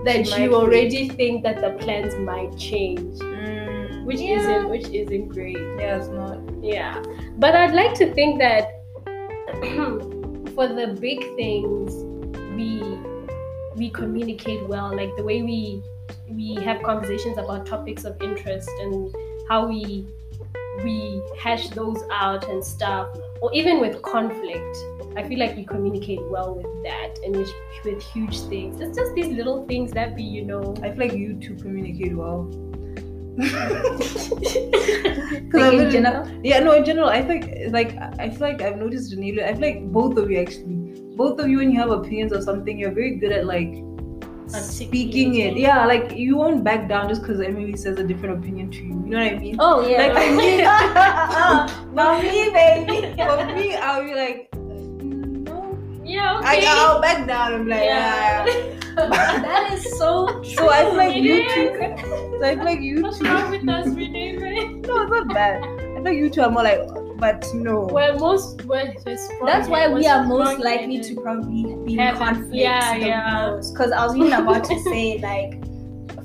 that 0.04 0.26
She 0.26 0.42
you 0.44 0.54
already 0.54 1.08
think 1.08 1.42
that 1.44 1.60
the 1.60 1.70
plans 1.84 2.14
might 2.30 2.56
change 2.56 3.18
mm, 3.20 4.04
which 4.04 4.20
Yeah. 4.20 4.38
isn't 4.40 4.68
which 4.70 4.88
isn't 4.88 5.28
great 5.28 5.56
yeah, 5.78 5.98
it's 5.98 6.08
not. 6.08 6.38
yeah 6.62 7.02
but 7.38 7.54
i'd 7.60 7.74
like 7.74 7.94
to 8.02 8.12
think 8.14 8.38
that 8.38 8.64
for 10.54 10.68
the 10.68 10.96
big 11.00 11.20
things 11.36 11.94
we 12.56 12.80
we 13.76 13.90
communicate 13.90 14.66
well 14.68 14.94
like 14.94 15.14
the 15.16 15.22
way 15.22 15.42
we 15.42 15.82
we 16.28 16.54
have 16.62 16.82
conversations 16.82 17.38
about 17.38 17.66
topics 17.66 18.04
of 18.04 18.20
interest 18.22 18.70
and 18.80 19.14
how 19.48 19.66
we 19.66 20.06
we 20.82 21.22
hash 21.38 21.68
those 21.70 22.02
out 22.10 22.48
and 22.48 22.64
stuff 22.64 23.08
or 23.40 23.52
even 23.52 23.78
with 23.78 24.00
conflict. 24.00 24.76
I 25.16 25.28
feel 25.28 25.38
like 25.38 25.54
we 25.54 25.64
communicate 25.64 26.20
well 26.30 26.54
with 26.54 26.82
that 26.82 27.18
and 27.22 27.36
with, 27.36 27.50
with 27.84 28.02
huge 28.02 28.40
things. 28.40 28.80
It's 28.80 28.96
just 28.96 29.14
these 29.14 29.28
little 29.28 29.66
things 29.66 29.92
that 29.92 30.14
we 30.14 30.22
you 30.22 30.44
know. 30.44 30.74
I 30.82 30.90
feel 30.90 30.98
like 30.98 31.12
you 31.12 31.34
two 31.34 31.54
communicate 31.56 32.16
well. 32.16 32.50
Like 35.54 35.72
in 35.74 35.90
general. 35.90 36.28
Yeah, 36.42 36.60
no, 36.60 36.72
in 36.72 36.84
general, 36.84 37.08
I 37.08 37.22
think 37.22 37.72
like 37.72 37.96
I 38.18 38.30
feel 38.30 38.40
like 38.40 38.62
I've 38.62 38.76
noticed 38.76 39.14
Renee, 39.14 39.42
I 39.44 39.52
feel 39.52 39.62
like 39.62 39.92
both 39.92 40.16
of 40.18 40.30
you 40.30 40.40
actually, 40.40 41.00
both 41.16 41.40
of 41.40 41.48
you 41.48 41.58
when 41.58 41.70
you 41.70 41.78
have 41.78 41.90
opinions 41.90 42.32
or 42.32 42.40
something, 42.42 42.78
you're 42.78 42.92
very 42.92 43.16
good 43.16 43.32
at 43.32 43.46
like 43.46 43.74
speaking 44.48 45.36
it. 45.36 45.56
Yeah, 45.56 45.86
like 45.86 46.12
you 46.12 46.36
won't 46.36 46.64
back 46.64 46.88
down 46.88 47.08
just 47.08 47.22
because 47.22 47.40
Emily 47.40 47.76
says 47.76 47.98
a 47.98 48.04
different 48.04 48.38
opinion 48.38 48.70
to 48.70 48.78
you. 48.78 48.84
You 48.84 49.10
know 49.10 49.18
what 49.18 49.32
I 49.32 49.38
mean? 49.38 49.56
Oh 49.58 49.86
yeah. 49.86 50.06
Like 50.06 50.28
for 50.28 50.34
me, 50.34 50.62
Not 51.94 52.22
me, 52.22 52.50
baby. 52.50 53.14
for 53.16 53.46
me, 53.54 53.74
I'll 53.76 54.04
be 54.04 54.14
like, 54.14 54.50
"Mm, 54.52 55.46
no, 55.46 55.78
yeah 56.04 56.40
I, 56.42 56.58
okay 56.58 56.66
I'll 56.68 57.00
back 57.00 57.26
down. 57.26 57.54
I'm 57.54 57.68
like, 57.68 57.84
yeah 57.84 58.46
yeah. 58.46 58.74
that 58.96 59.72
is 59.72 59.98
so 59.98 60.26
true. 60.42 60.44
So 60.44 60.70
I 60.70 60.84
feel 60.84 60.96
like 60.96 61.16
It 61.16 61.22
you 61.24 61.48
two, 61.54 62.23
so 62.38 62.44
I 62.44 62.54
feel 62.54 62.64
like 62.64 62.80
you 62.80 63.02
what's 63.02 63.18
two. 63.18 63.26
wrong 63.26 63.50
with 63.50 63.68
us 63.68 63.86
Renee? 63.86 64.34
No, 64.86 65.02
it's 65.02 65.10
not 65.10 65.28
bad. 65.28 65.62
I 65.62 65.66
feel 65.66 66.04
like 66.04 66.16
you 66.16 66.30
two 66.30 66.42
are 66.42 66.50
more 66.50 66.62
like, 66.62 66.80
but 67.18 67.46
no. 67.54 67.88
We're 67.90 68.18
most 68.18 68.64
we're, 68.64 68.92
we're 69.06 69.46
That's 69.46 69.68
why 69.68 69.88
we 69.88 70.02
we're 70.02 70.24
most 70.24 70.58
likely 70.58 71.00
to 71.00 71.20
probably 71.20 71.74
be 71.84 71.98
in 71.98 72.16
conflict 72.16 72.54
yeah, 72.54 72.98
the 72.98 73.06
yeah. 73.06 73.50
most. 73.50 73.72
Because 73.72 73.92
I 73.92 74.04
was 74.04 74.16
even 74.16 74.32
about 74.32 74.64
to 74.64 74.78
say, 74.80 75.18
like, 75.22 75.62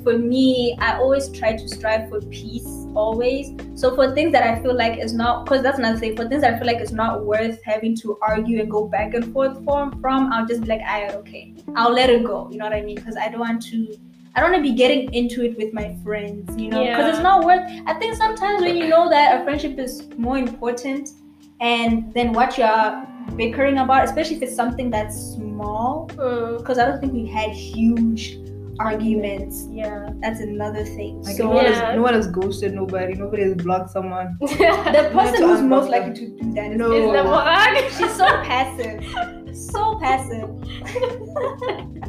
for 0.03 0.17
me, 0.17 0.75
I 0.79 0.97
always 0.97 1.29
try 1.29 1.55
to 1.55 1.67
strive 1.67 2.09
for 2.09 2.21
peace 2.21 2.79
always. 2.95 3.55
So 3.75 3.95
for 3.95 4.13
things 4.13 4.31
that 4.33 4.43
I 4.43 4.61
feel 4.61 4.75
like 4.75 4.99
is 4.99 5.13
not, 5.13 5.45
because 5.45 5.61
that's 5.61 5.77
another 5.77 5.97
thing. 5.97 6.15
For 6.15 6.27
things 6.27 6.41
that 6.41 6.53
I 6.53 6.57
feel 6.57 6.67
like 6.67 6.77
it's 6.77 6.91
not 6.91 7.25
worth 7.25 7.61
having 7.63 7.95
to 7.97 8.17
argue 8.21 8.59
and 8.59 8.69
go 8.69 8.87
back 8.87 9.13
and 9.13 9.31
forth 9.33 9.63
from, 9.63 9.99
from 10.01 10.31
I'll 10.33 10.45
just 10.45 10.61
be 10.61 10.67
like, 10.67 10.81
I 10.81 11.09
okay, 11.15 11.53
I'll 11.75 11.93
let 11.93 12.09
it 12.09 12.23
go. 12.23 12.49
You 12.51 12.57
know 12.57 12.65
what 12.65 12.73
I 12.73 12.81
mean? 12.81 12.95
Because 12.95 13.15
I 13.15 13.29
don't 13.29 13.39
want 13.39 13.61
to. 13.67 13.95
I 14.35 14.41
don't 14.41 14.51
want 14.51 14.63
to 14.63 14.69
be 14.71 14.75
getting 14.77 15.11
into 15.13 15.43
it 15.43 15.57
with 15.57 15.73
my 15.73 15.95
friends, 16.03 16.49
you 16.61 16.69
know, 16.69 16.79
because 16.85 17.05
Yeah. 17.05 17.09
it's 17.09 17.19
not 17.19 17.43
worth. 17.45 17.69
I 17.87 17.93
think 17.95 18.15
sometimes 18.15 18.61
when 18.61 18.77
you 18.77 18.87
know 18.87 19.09
that 19.09 19.41
a 19.41 19.43
friendship 19.43 19.77
is 19.79 20.07
more 20.17 20.37
important, 20.37 21.09
and 21.61 22.13
then 22.13 22.31
what 22.33 22.57
you're 22.57 23.03
bickering 23.35 23.79
about, 23.79 24.03
especially 24.05 24.37
if 24.37 24.43
it's 24.43 24.55
something 24.55 24.89
that's 24.89 25.15
small, 25.35 26.07
Mm, 26.15 26.57
because 26.59 26.77
I 26.79 26.85
don't 26.87 26.99
think 27.01 27.13
we 27.13 27.25
had 27.25 27.49
huge 27.51 28.39
arguments. 28.79 29.67
yeah 29.71 30.09
That's 30.21 30.39
another 30.39 30.85
thing. 30.85 31.21
Like 31.23 31.35
so 31.35 31.43
no, 31.45 31.49
one 31.55 31.65
Yeah. 31.65 31.73
has, 31.87 31.95
no 31.97 32.01
one 32.01 32.13
has 32.13 32.27
ghosted 32.27 32.73
nobody. 32.73 33.13
Nobody 33.13 33.43
has 33.43 33.55
blocked 33.55 33.89
someone. 33.91 34.37
the 34.41 35.09
person 35.13 35.43
who's 35.47 35.61
most 35.61 35.87
unblock 35.87 35.89
likely 35.91 36.13
to 36.13 36.27
do 36.43 36.53
that 36.53 36.71
is 36.71 36.77
No. 36.77 36.91
is 36.91 37.11
the 37.11 37.23
one 37.29 37.75
She's 37.97 38.15
so 38.15 38.25
passive. 38.43 39.03
So 39.55 39.99
passive. 39.99 40.49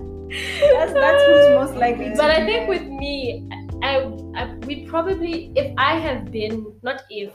that's 0.30 0.92
that's 0.92 1.22
who's 1.24 1.48
most 1.56 1.74
likely 1.74 2.10
to 2.10 2.16
but 2.16 2.30
I 2.30 2.44
think 2.46 2.68
with 2.68 2.82
me, 2.82 3.48
I, 3.82 4.12
I 4.34 4.54
we 4.66 4.86
probably 4.86 5.52
if 5.56 5.72
I 5.76 5.98
have 5.98 6.30
been 6.30 6.72
not 6.82 7.02
if 7.10 7.32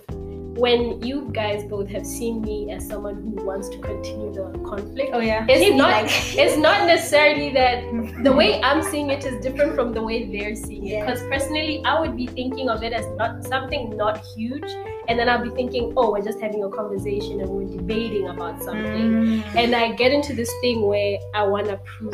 when 0.58 1.02
you 1.06 1.30
guys 1.34 1.66
both 1.66 1.90
have 1.90 2.06
seen 2.06 2.42
me 2.42 2.72
as 2.72 2.88
someone 2.88 3.16
who 3.16 3.46
wants 3.46 3.68
to 3.68 3.78
continue 3.80 4.34
the 4.34 4.58
conflict. 4.60 5.12
Oh 5.14 5.20
yeah. 5.20 5.46
It's 5.50 5.76
not- 5.76 5.92
like 5.92 6.06
It's 6.38 6.58
not 6.58 6.88
necessarily 6.88 7.52
that 7.54 7.84
the 8.24 8.32
way 8.32 8.62
I'm 8.62 8.82
seeing 8.82 9.10
it 9.10 9.26
is 9.26 9.44
different 9.44 9.76
from 9.76 9.94
the 9.94 10.02
way 10.02 10.32
they're 10.32 10.56
seeing 10.56 10.88
it. 10.88 11.02
Because 11.02 11.22
personally, 11.24 11.84
I 11.84 12.00
would 12.00 12.16
be 12.16 12.28
thinking 12.28 12.70
of 12.70 12.84
it 12.84 12.94
as 12.94 13.06
not 13.18 13.44
something 13.44 13.98
not 13.98 14.26
huge, 14.34 14.72
and 15.10 15.20
then 15.20 15.28
I'll 15.28 15.44
be 15.44 15.54
thinking, 15.56 15.94
oh, 15.98 16.12
we're 16.12 16.22
just 16.22 16.40
having 16.40 16.64
a 16.64 16.70
conversation 16.70 17.42
and 17.42 17.50
we're 17.50 17.78
debating 17.78 18.30
about 18.30 18.64
something. 18.64 19.12
Mm. 19.12 19.56
And 19.56 19.76
I 19.76 19.92
get 19.92 20.14
into 20.14 20.34
this 20.34 20.52
thing 20.62 20.84
where 20.84 21.18
I 21.34 21.44
want 21.44 21.68
to 21.68 21.78
prove 21.78 22.14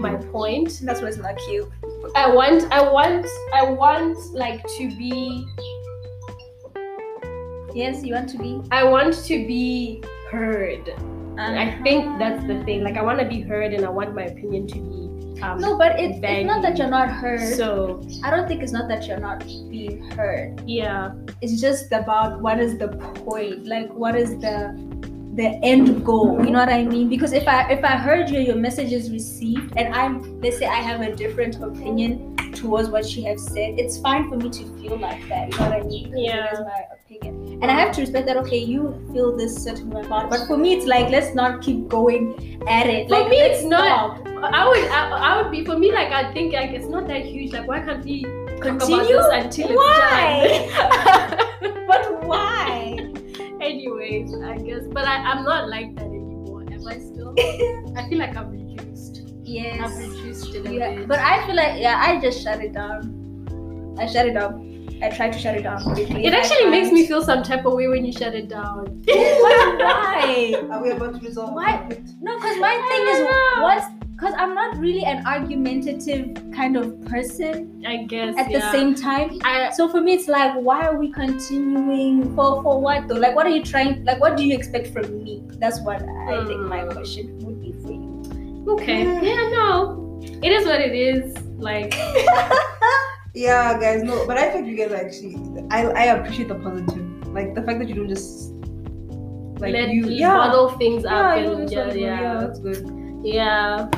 my 0.00 0.14
point. 0.16 0.80
that's 0.82 1.00
what's 1.02 1.16
not 1.16 1.36
cute. 1.46 1.68
I 2.14 2.30
want, 2.32 2.64
I 2.72 2.80
want, 2.90 3.26
I 3.54 3.62
want 3.70 4.16
like 4.34 4.62
to 4.78 4.88
be, 4.96 5.46
Yes, 7.74 8.02
you 8.02 8.14
want 8.14 8.28
to 8.30 8.38
be. 8.38 8.60
I 8.72 8.82
want 8.84 9.14
to 9.26 9.46
be 9.46 10.02
heard. 10.30 10.92
I 11.38 11.78
think 11.84 12.18
that's 12.18 12.44
the 12.46 12.64
thing. 12.64 12.82
Like 12.82 12.96
I 12.96 13.02
want 13.02 13.20
to 13.20 13.26
be 13.26 13.40
heard, 13.40 13.72
and 13.72 13.84
I 13.84 13.90
want 13.90 14.14
my 14.14 14.24
opinion 14.24 14.66
to 14.68 14.74
be. 14.74 15.08
Um, 15.42 15.60
No, 15.60 15.78
but 15.78 16.00
it's, 16.00 16.18
it's 16.20 16.46
not 16.46 16.62
that 16.62 16.76
you're 16.78 16.88
not 16.90 17.08
heard. 17.08 17.54
So 17.54 18.02
I 18.24 18.30
don't 18.30 18.48
think 18.48 18.60
it's 18.62 18.72
not 18.72 18.88
that 18.88 19.06
you're 19.06 19.20
not 19.20 19.46
being 19.70 20.02
heard. 20.10 20.60
yeah, 20.66 21.12
It's 21.40 21.60
just 21.60 21.92
about 21.92 22.40
what 22.40 22.58
is 22.58 22.76
the 22.78 22.88
point, 23.24 23.66
like 23.66 23.92
what 23.92 24.16
is 24.16 24.30
the 24.40 24.74
the 25.38 25.50
end 25.62 26.04
goal. 26.04 26.44
You 26.44 26.50
know 26.50 26.58
what 26.58 26.68
I 26.68 26.84
mean? 26.84 27.08
Because 27.08 27.32
if 27.32 27.46
I 27.46 27.70
if 27.70 27.84
I 27.84 27.96
heard 27.96 28.28
you, 28.28 28.40
your 28.40 28.56
message 28.56 28.92
is 28.92 29.10
received, 29.10 29.76
and 29.76 29.94
I'm 29.94 30.40
let's 30.40 30.58
say 30.58 30.66
I 30.66 30.82
have 30.90 31.00
a 31.00 31.14
different 31.14 31.62
opinion 31.62 32.36
towards 32.54 32.88
what 32.88 33.06
she 33.06 33.22
has 33.22 33.46
said, 33.46 33.78
it's 33.78 33.98
fine 33.98 34.28
for 34.28 34.36
me 34.36 34.50
to 34.50 34.64
feel 34.80 34.98
like 34.98 35.26
that. 35.28 35.52
You 35.52 35.58
know 35.58 35.70
what 35.70 35.80
I 35.80 35.86
mean? 35.86 36.16
Yeah. 36.16 36.52
Is 36.52 36.60
my 36.60 36.82
opinion, 36.92 37.62
and 37.62 37.70
I 37.70 37.74
have 37.74 37.92
to 37.94 38.00
respect 38.00 38.26
that. 38.26 38.36
Okay, 38.38 38.58
you 38.58 39.00
feel 39.12 39.36
this 39.36 39.56
certain 39.62 39.90
way 39.90 40.02
about 40.02 40.28
but 40.28 40.46
for 40.46 40.56
me, 40.56 40.74
it's 40.74 40.86
like 40.86 41.08
let's 41.10 41.34
not 41.34 41.62
keep 41.62 41.88
going 41.88 42.34
at 42.68 42.86
it. 42.88 43.08
For 43.08 43.20
like 43.20 43.28
me, 43.28 43.36
it's 43.36 43.64
not- 43.64 44.18
stop. 44.18 44.26
I 44.40 44.68
would, 44.68 44.84
I, 44.90 45.08
I 45.10 45.42
would 45.42 45.50
be 45.50 45.64
for 45.64 45.76
me. 45.76 45.92
Like 45.92 46.12
I 46.12 46.32
think 46.32 46.52
like 46.52 46.70
it's 46.70 46.86
not 46.86 47.08
that 47.08 47.24
huge. 47.24 47.52
Like 47.52 47.66
why 47.66 47.80
can't 47.80 48.04
we 48.04 48.22
talk 48.22 48.62
Continue? 48.62 49.18
about 49.18 49.46
this 49.48 49.60
until 49.60 49.76
Why? 49.76 50.40
it's 50.50 50.74
done? 50.74 51.86
But 51.88 52.24
why? 52.26 53.17
Anyways, 53.68 54.34
I 54.42 54.56
guess, 54.58 54.84
but 54.90 55.04
I, 55.04 55.16
I'm 55.30 55.44
not 55.44 55.68
like 55.68 55.94
that 55.96 56.04
anymore. 56.06 56.62
Am 56.72 56.86
I 56.86 56.98
still? 56.98 57.34
I 57.96 58.08
feel 58.08 58.18
like 58.18 58.36
I'm 58.36 58.50
reduced. 58.50 59.22
yes. 59.44 59.80
I've 59.80 59.98
reduced 59.98 60.54
it 60.54 60.66
a 60.66 60.72
Yeah, 60.74 60.94
bit. 60.96 61.08
but 61.08 61.18
I 61.18 61.44
feel 61.46 61.56
like 61.56 61.80
yeah, 61.80 62.02
I 62.04 62.18
just 62.20 62.42
shut 62.42 62.62
it 62.62 62.72
down. 62.72 63.96
I 63.98 64.06
shut 64.06 64.26
it 64.26 64.32
down. 64.34 64.64
I 65.02 65.10
tried 65.10 65.32
to 65.32 65.38
shut 65.38 65.54
it 65.56 65.62
down 65.62 65.82
quickly. 65.84 66.24
it 66.26 66.34
actually 66.34 66.70
makes 66.70 66.90
me 66.90 67.06
feel 67.06 67.22
some 67.22 67.42
type 67.44 67.64
of 67.66 67.74
way 67.74 67.86
when 67.88 68.04
you 68.04 68.12
shut 68.12 68.34
it 68.34 68.48
down. 68.48 68.86
Why? 69.06 70.54
Are 70.72 70.82
we 70.82 70.90
about 70.90 71.14
to 71.20 71.26
resolve 71.26 71.52
Why? 71.54 71.86
No, 72.20 72.36
because 72.36 72.58
my 72.58 72.74
thing 72.88 73.02
is 73.12 73.18
don't 73.18 73.62
once 73.62 73.84
because 74.18 74.34
I'm 74.36 74.52
not 74.52 74.76
really 74.78 75.04
an 75.04 75.24
argumentative 75.26 76.36
kind 76.52 76.76
of 76.76 77.04
person 77.04 77.84
I 77.86 77.98
guess 78.04 78.36
at 78.36 78.50
the 78.50 78.60
same 78.72 78.96
time. 78.96 79.38
I, 79.44 79.70
So 79.70 79.88
for 79.88 80.00
me, 80.00 80.14
it's 80.14 80.26
like, 80.26 80.54
why 80.56 80.86
are 80.88 80.96
we 80.98 81.12
continuing 81.12 82.34
for 82.34 82.60
for 82.62 82.80
what 82.80 83.06
though? 83.06 83.14
Like, 83.14 83.36
what 83.36 83.46
are 83.46 83.50
you 83.50 83.62
trying? 83.62 84.04
Like, 84.04 84.20
what 84.20 84.36
do 84.36 84.44
you 84.44 84.54
expect 84.54 84.88
from 84.88 85.22
me? 85.22 85.42
That's 85.60 85.80
what 85.82 86.02
I 86.02 86.44
think 86.46 86.60
my 86.62 86.80
Hmm. 86.80 86.90
question 86.90 87.38
would 87.46 87.62
be 87.62 87.72
for 87.82 87.92
you. 87.92 88.64
okay. 88.74 89.04
Yeah, 89.04 89.50
no. 89.54 90.20
It 90.42 90.50
is 90.50 90.66
what 90.66 90.80
it 90.80 90.94
is. 90.94 91.38
Like 91.58 91.94
Yeah, 93.34 93.78
guys, 93.78 94.02
no, 94.02 94.26
but 94.26 94.36
I 94.36 94.50
think 94.50 94.66
you 94.66 94.76
guys 94.76 94.90
actually, 94.92 95.36
I, 95.70 95.86
I 95.86 96.04
appreciate 96.16 96.48
the 96.48 96.56
positive, 96.56 97.06
like 97.28 97.54
the 97.54 97.62
fact 97.62 97.78
that 97.78 97.88
you 97.88 97.94
don't 97.94 98.08
just 98.08 98.50
like 99.60 99.72
let 99.74 99.90
you, 99.90 100.06
you 100.06 100.26
yeah, 100.26 100.34
bottle 100.36 100.70
things 100.70 101.04
yeah, 101.04 101.20
up 101.20 101.38
you 101.38 101.52
and 101.52 101.70
yeah, 101.70 101.92
yeah, 101.92 102.20
yeah. 102.20 102.40
that's 102.40 102.58
good. 102.58 102.82
Yeah. 103.22 103.88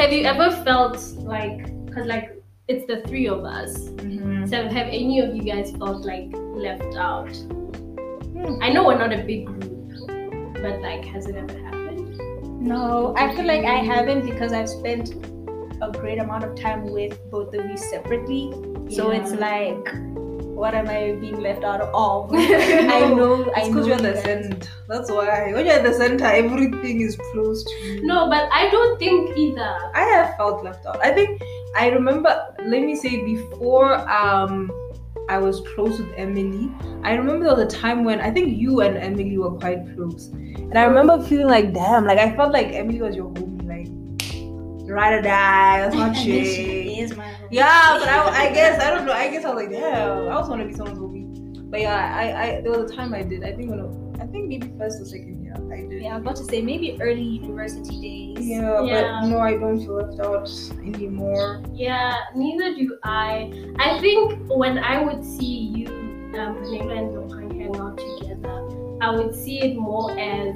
Have 0.00 0.12
you 0.12 0.24
ever 0.24 0.50
felt 0.64 0.98
like 1.34 1.58
because 1.86 2.06
like 2.06 2.32
it's 2.68 2.86
the 2.86 2.96
three 3.08 3.26
of 3.28 3.44
us 3.44 3.72
Mhm. 3.88 4.48
so 4.50 4.56
have 4.78 4.88
any 4.88 5.20
of 5.20 5.34
you 5.36 5.42
guys 5.42 5.70
felt 5.82 6.04
like 6.04 6.28
left 6.66 6.96
out 6.96 7.34
Hmm. 8.36 8.62
i 8.66 8.68
know 8.72 8.84
we're 8.86 8.98
not 8.98 9.12
a 9.12 9.22
big 9.30 9.46
group 9.46 9.72
but 10.64 10.80
like 10.88 11.04
has 11.14 11.26
it 11.26 11.36
ever 11.36 11.58
happened 11.58 11.74
No, 12.60 13.14
I 13.16 13.24
feel 13.34 13.44
like 13.46 13.64
I 13.64 13.76
haven't 13.88 14.22
because 14.28 14.52
I've 14.52 14.68
spent 14.68 15.10
a 15.86 15.88
great 15.98 16.18
amount 16.18 16.42
of 16.46 16.54
time 16.60 16.80
with 16.94 17.12
both 17.34 17.54
of 17.54 17.64
you 17.70 17.76
separately. 17.76 18.42
So 18.96 19.10
it's 19.18 19.32
like, 19.42 19.86
what 20.56 20.74
am 20.74 20.88
I 20.88 21.12
being 21.20 21.40
left 21.40 21.64
out 21.64 21.80
of? 21.82 22.32
I 22.34 23.00
know, 23.14 23.44
I 23.56 23.60
It's 23.60 23.68
know. 23.68 23.74
because 23.74 23.86
you're 23.86 23.98
the 23.98 24.16
center. 24.22 24.68
That's 24.88 25.10
why. 25.10 25.52
When 25.52 25.66
you're 25.66 25.74
at 25.74 25.84
the 25.84 25.92
center, 25.92 26.24
everything 26.24 27.00
is 27.02 27.16
close 27.32 27.62
to 27.64 27.74
you. 27.84 28.06
no 28.06 28.28
but 28.30 28.48
i 28.52 28.70
don't 28.70 28.98
think 28.98 29.36
either 29.36 29.70
I 29.94 30.04
have 30.14 30.36
felt 30.36 30.64
left 30.64 30.86
out. 30.86 30.98
I 31.04 31.12
think 31.12 31.42
I 31.76 31.90
remember. 31.90 32.32
Let 32.74 32.82
me 32.88 32.96
say 32.96 33.22
before 33.24 33.94
um 34.10 34.70
I 35.28 35.38
was 35.38 35.60
close 35.74 35.98
with 36.00 36.10
Emily. 36.16 36.70
I 37.02 37.14
remember 37.20 37.44
there 37.46 37.54
was 37.56 37.64
a 37.74 37.76
time 37.78 38.04
when 38.04 38.20
I 38.20 38.30
think 38.30 38.56
you 38.56 38.80
and 38.80 38.96
Emily 38.96 39.36
were 39.38 39.50
quite 39.62 39.80
close, 39.94 40.28
and 40.28 40.78
I 40.78 40.84
remember 40.84 41.20
feeling 41.30 41.48
like 41.48 41.72
damn, 41.74 42.06
like 42.06 42.18
I 42.18 42.34
felt 42.36 42.52
like 42.52 42.68
Emily 42.82 43.00
was 43.02 43.14
your 43.16 43.28
homie, 43.34 43.66
like 43.74 44.90
ride 44.98 45.14
or 45.18 45.22
die. 45.22 45.80
That's 45.82 45.96
not 45.96 46.16
And 46.16 46.16
Yeah, 47.50 47.98
but 47.98 48.08
I, 48.08 48.48
I 48.48 48.52
guess 48.52 48.80
I 48.82 48.90
don't 48.90 49.06
know. 49.06 49.12
I 49.12 49.28
guess 49.30 49.44
I 49.44 49.54
was 49.54 49.62
like, 49.62 49.70
damn, 49.70 50.28
I 50.28 50.32
also 50.32 50.50
want 50.50 50.62
to 50.62 50.68
be 50.68 50.74
someone's 50.74 50.98
homie. 50.98 51.70
But 51.70 51.80
yeah, 51.80 52.14
I, 52.16 52.42
I 52.56 52.60
there 52.60 52.70
was 52.72 52.90
a 52.90 52.94
time 52.94 53.12
I 53.14 53.22
did. 53.22 53.42
I 53.44 53.52
think 53.52 53.70
when 53.70 53.80
I, 53.80 54.22
I 54.22 54.26
think 54.26 54.48
maybe 54.48 54.72
first 54.78 55.00
or 55.00 55.04
second 55.04 55.42
year 55.44 55.54
I 55.72 55.80
did. 55.88 56.02
Yeah, 56.02 56.14
I'm 56.14 56.22
about 56.22 56.36
to 56.36 56.44
say 56.44 56.62
maybe 56.62 56.96
early 57.00 57.22
university 57.22 58.34
days. 58.36 58.46
Yeah, 58.46 58.82
Yeah. 58.82 59.20
but 59.22 59.28
no, 59.28 59.38
I 59.40 59.52
don't 59.56 59.78
feel 59.80 59.96
left 59.96 60.20
out 60.20 60.48
anymore. 60.84 61.62
yeah 61.74 62.14
neither 62.34 62.74
do 62.74 62.96
i 63.04 63.50
i 63.78 63.98
think 64.00 64.38
when 64.48 64.78
i 64.78 65.02
would 65.02 65.24
see 65.24 65.72
you 65.76 65.86
um 66.38 66.54
Pamela 66.62 66.94
and 66.94 67.10
Lohan 67.14 67.50
hang 67.60 67.76
out 67.76 67.96
together 67.98 68.56
i 69.02 69.10
would 69.10 69.34
see 69.34 69.58
it 69.60 69.76
more 69.76 70.10
as 70.18 70.54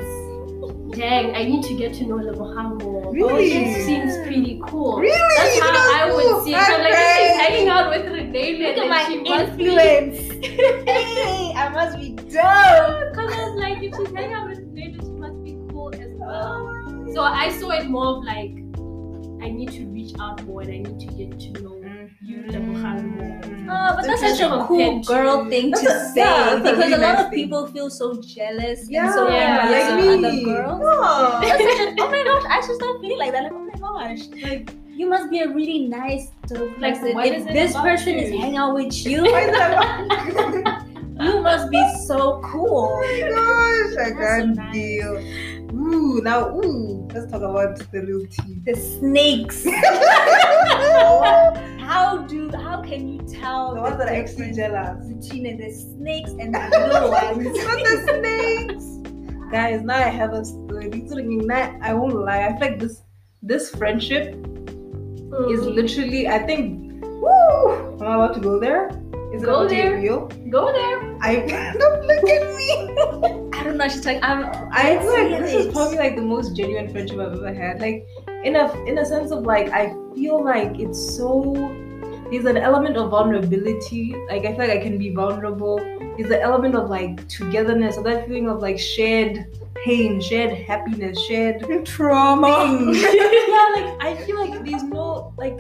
dang 0.93 1.35
i 1.35 1.45
need 1.45 1.63
to 1.65 1.75
get 1.77 1.95
to 1.95 2.05
know 2.05 2.17
Lebohang 2.17 2.83
more 2.83 3.07
oh, 3.07 3.13
Really? 3.13 3.49
this 3.49 3.87
seems 3.87 4.17
pretty 4.27 4.61
cool 4.67 4.99
Really? 4.99 5.37
That's 5.37 5.59
how 5.61 5.71
know 5.73 5.79
I 5.79 6.13
would 6.15 6.25
who? 6.25 6.45
see 6.45 6.55
it. 6.55 6.67
So 6.67 6.77
like 6.79 6.93
if 6.93 6.99
she's 7.17 7.31
Okay. 7.31 7.39
hanging 7.43 7.69
out 7.69 7.91
with 7.91 8.07
Renee, 8.13 8.59
Look 8.59 8.79
at 8.79 8.89
my 8.89 9.05
she 9.09 9.17
must 9.23 9.57
be 9.57 9.65
influence. 9.67 10.19
hey, 10.87 11.53
I 11.57 11.69
must 11.71 11.97
be 11.99 12.11
dope. 12.11 12.27
Because 12.27 13.33
I 13.33 13.41
was 13.49 13.57
like, 13.59 13.83
if 13.83 13.95
she's 13.97 14.15
hanging 14.15 14.35
out 14.35 14.49
with 14.49 14.59
Renee, 14.59 14.97
she 15.01 15.11
must 15.25 15.43
be 15.45 15.53
cool 15.71 15.93
as 15.95 16.11
well. 16.15 17.07
So 17.15 17.23
I 17.23 17.49
saw 17.59 17.71
it 17.71 17.89
more 17.89 18.07
of 18.19 18.25
like, 18.25 18.53
I 19.43 19.49
need 19.51 19.71
to 19.73 19.87
reach 19.87 20.13
out 20.21 20.45
more 20.45 20.61
and 20.63 20.71
I 20.71 20.79
need 20.91 21.01
to 21.01 21.07
get 21.15 21.39
to 21.41 21.63
know 21.63 21.75
you, 21.75 21.80
Lebohang, 21.80 21.80
more. 21.80 21.80
Mm. 22.31 23.67
Oh, 23.73 23.97
but 23.97 24.05
that's 24.07 24.21
such 24.21 24.41
a 24.41 24.65
cool 24.67 25.01
to- 25.01 25.07
girl 25.07 25.49
thing 25.49 25.73
to 25.73 25.81
That's 25.81 25.85
a- 26.11 26.13
say 26.15 26.21
yeah, 26.21 26.45
that's 26.45 26.59
a 26.59 26.63
because 26.63 26.79
really 26.79 26.93
a 26.93 26.99
lot 26.99 27.15
nice 27.15 27.25
of 27.25 27.31
thing. 27.31 27.39
people 27.45 27.67
feel 27.69 27.89
so 27.91 28.21
jealous 28.21 28.89
Yeah, 28.91 29.05
and 29.07 29.15
so 29.15 29.29
Yeah, 29.29 29.71
like 29.71 29.95
me. 30.03 30.09
other 30.27 30.45
girls. 30.45 30.81
Yeah. 31.43 31.57
Such 31.59 31.81
a, 31.81 31.97
oh 32.03 32.11
my 32.11 32.23
gosh, 32.25 32.45
I 32.51 32.61
should 32.67 32.77
start 32.77 33.01
feeling 33.01 33.19
like 33.19 33.33
that. 33.33 33.43
Like, 33.45 33.53
oh 33.55 33.65
my 33.71 33.79
gosh, 34.09 34.21
like 34.43 34.75
you 34.89 35.09
must 35.09 35.31
be 35.31 35.41
a 35.41 35.49
really 35.49 35.87
nice 35.87 36.29
dope 36.47 36.77
Like, 36.79 36.95
person. 36.99 37.15
what 37.15 37.27
if 37.29 37.47
this 37.47 37.73
person 37.75 38.15
you? 38.19 38.25
is 38.25 38.31
hanging 38.31 38.57
out 38.57 38.75
with 38.75 38.93
you, 39.07 39.23
Why 39.23 39.41
is 39.43 39.57
that? 39.57 40.85
you 41.21 41.41
must 41.41 41.71
be 41.71 41.83
so 42.07 42.41
cool. 42.45 42.91
Oh 42.93 43.01
my 43.01 43.29
gosh, 43.31 43.93
I 44.07 44.11
That's 44.11 44.11
so 44.11 44.17
can't 44.19 44.57
nice. 44.57 44.73
deal. 44.75 45.15
Ooh, 45.73 46.21
now, 46.23 46.51
ooh, 46.59 47.07
let's 47.15 47.31
talk 47.31 47.43
about 47.43 47.79
the 47.93 48.01
real 48.03 48.27
tea. 48.27 48.61
The 48.67 48.75
snakes. 48.75 49.65
How 51.91 52.19
do 52.33 52.51
how 52.67 52.81
can 52.83 53.09
you 53.13 53.19
tell 53.41 53.75
The 53.75 53.81
ones 53.81 53.99
that 53.99 54.09
are 54.09 54.15
actually 54.23 54.53
jealous. 54.53 55.07
between 55.15 55.57
the 55.63 55.71
snakes 55.73 56.31
and 56.31 56.55
the 56.73 56.89
little 56.93 57.11
ones? 57.11 57.45
Not 57.67 57.79
the 57.89 57.97
snakes. 58.09 58.87
Guys, 59.51 59.83
now 59.83 59.97
I 59.97 60.11
have 60.21 60.33
a 60.33 60.45
story. 60.45 61.05
I 61.83 61.93
won't 61.95 62.15
lie. 62.15 62.43
I 62.47 62.51
feel 62.53 62.61
like 62.69 62.79
this 62.79 63.03
this 63.43 63.71
friendship 63.71 64.35
is 65.55 65.61
Mm. 65.61 65.75
literally, 65.79 66.23
I 66.29 66.39
think, 66.47 66.63
woo, 67.23 67.99
am 68.01 68.03
I 68.03 68.15
allowed 68.15 68.35
to 68.35 68.41
go 68.41 68.59
there? 68.61 68.89
Is 69.33 69.43
it 69.43 69.47
Go 69.47 69.59
about 69.61 69.71
there. 69.71 69.97
real? 69.97 70.27
Go 70.57 70.73
there. 70.73 70.97
I 71.23 71.37
don't 71.83 72.03
look 72.11 72.29
at 72.37 72.45
me. 72.59 72.71
I 73.59 73.63
don't 73.65 73.77
know. 73.77 73.89
She's 73.89 74.05
like, 74.05 74.19
I'm. 74.23 74.41
I 74.73 74.99
feel 74.99 75.13
like 75.19 75.31
this 75.43 75.55
is 75.55 75.73
probably 75.73 75.99
like 75.99 76.17
the 76.17 76.23
most 76.23 76.57
genuine 76.57 76.89
friendship 76.91 77.19
I've 77.21 77.33
ever 77.39 77.53
had. 77.55 77.81
Like 77.81 78.07
in 78.45 78.57
a 78.57 78.73
in 78.85 78.99
a 78.99 79.05
sense 79.05 79.31
of 79.31 79.45
like 79.45 79.71
I 79.71 79.95
feel 80.15 80.43
like 80.43 80.79
it's 80.79 81.17
so 81.17 81.55
there's 82.31 82.45
an 82.45 82.57
element 82.57 82.97
of 82.97 83.11
vulnerability. 83.11 84.15
Like 84.29 84.45
I 84.45 84.51
feel 84.51 84.59
like 84.59 84.71
I 84.71 84.79
can 84.79 84.99
be 84.99 85.11
vulnerable. 85.11 85.79
There's 86.17 86.31
an 86.31 86.41
element 86.41 86.75
of 86.75 86.89
like 86.89 87.27
togetherness, 87.29 87.97
of 87.97 88.05
that 88.05 88.27
feeling 88.27 88.49
of 88.49 88.61
like 88.61 88.79
shared 88.79 89.47
pain, 89.85 90.21
shared 90.21 90.53
happiness, 90.53 91.21
shared 91.27 91.85
trauma. 91.85 92.49
yeah, 92.93 93.67
like 93.75 94.03
I 94.03 94.17
feel 94.25 94.39
like 94.39 94.65
there's 94.65 94.85
no 94.85 95.35
like 95.37 95.59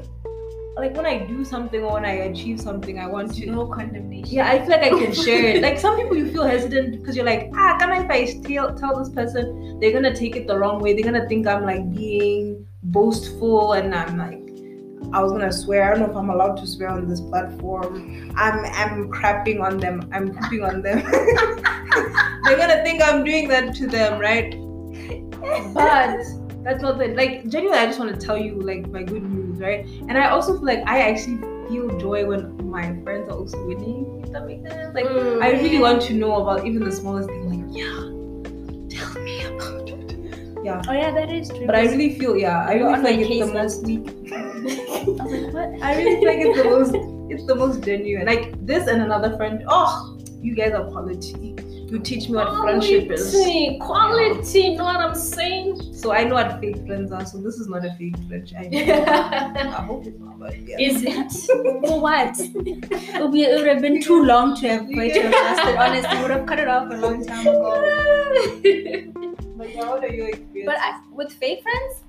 like 0.77 0.97
when 0.97 1.05
I 1.05 1.19
do 1.27 1.45
something 1.45 1.83
or 1.83 1.95
when 1.95 2.05
I 2.05 2.31
achieve 2.31 2.61
something, 2.61 2.99
I 2.99 3.07
want 3.07 3.35
to 3.35 3.47
no 3.47 3.66
condemnation. 3.66 4.33
yeah, 4.33 4.51
I 4.51 4.61
feel 4.61 4.71
like 4.71 4.83
I 4.83 4.90
can 4.90 5.12
share 5.12 5.45
it. 5.45 5.62
Like 5.62 5.79
some 5.79 5.97
people, 5.97 6.16
you 6.16 6.31
feel 6.31 6.45
hesitant 6.45 7.01
because 7.01 7.16
you're 7.16 7.27
like, 7.27 7.51
ah, 7.55 7.77
can 7.79 7.90
I 7.90 8.05
if 8.05 8.11
I 8.11 8.40
tell 8.43 8.75
tell 8.75 8.99
this 8.99 9.11
person, 9.11 9.79
they're 9.81 9.93
gonna 9.93 10.14
take 10.14 10.37
it 10.37 10.47
the 10.47 10.57
wrong 10.57 10.81
way. 10.81 10.95
They're 10.95 11.05
gonna 11.05 11.29
think 11.29 11.47
I'm 11.47 11.64
like 11.64 11.95
being 11.95 12.49
boastful, 12.92 13.72
and 13.74 13.94
I'm 13.94 14.16
like, 14.18 14.40
I 15.12 15.22
was 15.22 15.33
gonna 15.33 15.53
swear. 15.53 15.85
I 15.85 15.90
don't 15.90 16.00
know 16.00 16.11
if 16.11 16.16
I'm 16.16 16.31
allowed 16.31 16.57
to 16.59 16.66
swear 16.66 16.88
on 16.90 17.09
this 17.09 17.20
platform. 17.20 18.33
I'm 18.37 18.64
I'm 18.64 19.11
crapping 19.11 19.61
on 19.61 19.79
them. 19.79 20.09
I'm 20.12 20.35
pooping 20.35 20.62
on 20.62 20.83
them. 20.83 21.03
they're 22.44 22.57
gonna 22.57 22.83
think 22.85 23.03
I'm 23.03 23.24
doing 23.24 23.48
that 23.48 23.74
to 23.76 23.87
them, 23.87 24.20
right? 24.20 24.53
But 25.74 26.18
that's 26.62 26.83
not 26.83 26.98
the 26.98 27.09
like 27.16 27.48
genuinely. 27.48 27.79
I 27.79 27.87
just 27.87 27.98
want 27.98 28.14
to 28.18 28.26
tell 28.26 28.38
you 28.38 28.61
like 28.61 28.88
my 28.88 29.03
good 29.03 29.22
news, 29.22 29.59
right? 29.59 29.87
And 30.09 30.16
I 30.18 30.29
also 30.29 30.53
feel 30.59 30.66
like 30.66 30.87
I 30.87 31.00
actually 31.11 31.38
feel 31.68 31.88
joy 31.98 32.26
when 32.26 32.70
my 32.70 32.94
friends 33.03 33.31
are 33.31 33.37
also 33.38 33.64
winning. 33.66 34.22
If 34.24 34.33
that 34.33 34.46
makes 34.46 34.68
sense. 34.68 34.94
Like 34.94 35.07
Mm. 35.07 35.42
I 35.42 35.50
really 35.53 35.79
want 35.79 36.03
to 36.03 36.14
know 36.14 36.42
about 36.42 36.66
even 36.66 36.85
the 36.85 36.92
smallest 36.92 37.29
thing. 37.29 37.48
Like 37.48 37.76
yeah, 37.76 38.19
Yeah. 40.62 40.83
Oh 40.88 40.92
yeah, 40.92 41.11
that 41.11 41.31
is 41.31 41.49
true. 41.49 41.66
But 41.66 41.75
I 41.75 41.87
really 41.87 42.18
feel 42.18 42.37
yeah. 42.37 42.66
I 42.66 42.75
really 42.75 42.94
feel 42.94 43.03
like 43.05 43.18
it's 43.18 43.46
the 43.46 43.53
most. 43.53 43.87
week. 43.87 44.33
I 44.33 44.42
was 44.53 45.33
like, 45.33 45.55
what? 45.55 45.83
I 45.83 45.96
really 45.96 46.16
feel 46.16 46.29
like 46.29 46.38
it's 46.38 46.59
the 46.59 46.64
most. 46.77 46.94
It's 47.31 47.46
the 47.46 47.55
most 47.55 47.83
genuine. 47.83 48.27
Like 48.27 48.66
this 48.66 48.88
and 48.88 49.03
another 49.03 49.37
friend. 49.37 49.64
Oh, 49.68 50.18
you 50.40 50.55
guys 50.55 50.73
are 50.73 50.85
quality. 50.90 51.55
You 51.90 51.99
teach 51.99 52.29
me 52.29 52.37
what 52.37 52.61
friendship 52.61 53.11
is. 53.11 53.33
Quality, 53.33 53.79
quality, 53.81 54.61
you 54.61 54.77
know 54.77 54.85
what 54.85 54.96
I'm 54.96 55.14
saying? 55.14 55.92
So 55.92 56.12
I 56.12 56.23
know 56.23 56.37
what 56.37 56.61
fake 56.61 56.87
friends 56.87 57.11
are. 57.11 57.27
So 57.27 57.38
this 57.38 57.57
is 57.57 57.66
not 57.66 57.85
a 57.85 57.92
fake 57.99 58.14
friendship. 58.29 58.59
I. 58.59 58.68
I 59.59 59.83
hope 59.87 60.07
it's 60.07 60.16
not. 60.20 60.38
But 60.38 60.57
yeah. 60.61 60.77
Is 60.79 61.03
it? 61.03 61.33
For 61.87 62.01
what? 62.01 62.38
It 62.38 63.20
would, 63.20 63.33
be, 63.33 63.42
it 63.42 63.59
would 63.59 63.66
have 63.66 63.83
been 63.83 64.01
too 64.01 64.25
long 64.25 64.55
to 64.61 64.68
have, 64.68 64.88
to 64.88 64.94
have 64.94 65.33
lasted. 65.33 65.77
Honestly, 65.77 66.09
I 66.09 66.23
would 66.23 66.31
have 66.31 66.46
cut 66.46 66.61
it 66.61 66.68
off 66.68 66.92
a 66.92 66.96
long 66.96 67.27
time 67.27 67.46
ago. 67.46 69.27
But 69.61 69.75
yeah, 69.75 69.90
what 69.90 70.03
are 70.03 70.09
your 70.09 70.29
experiences? 70.29 70.64
But 70.64 70.79
I, 70.79 71.01
with 71.12 71.33
fake 71.35 71.62
friends, 71.62 72.03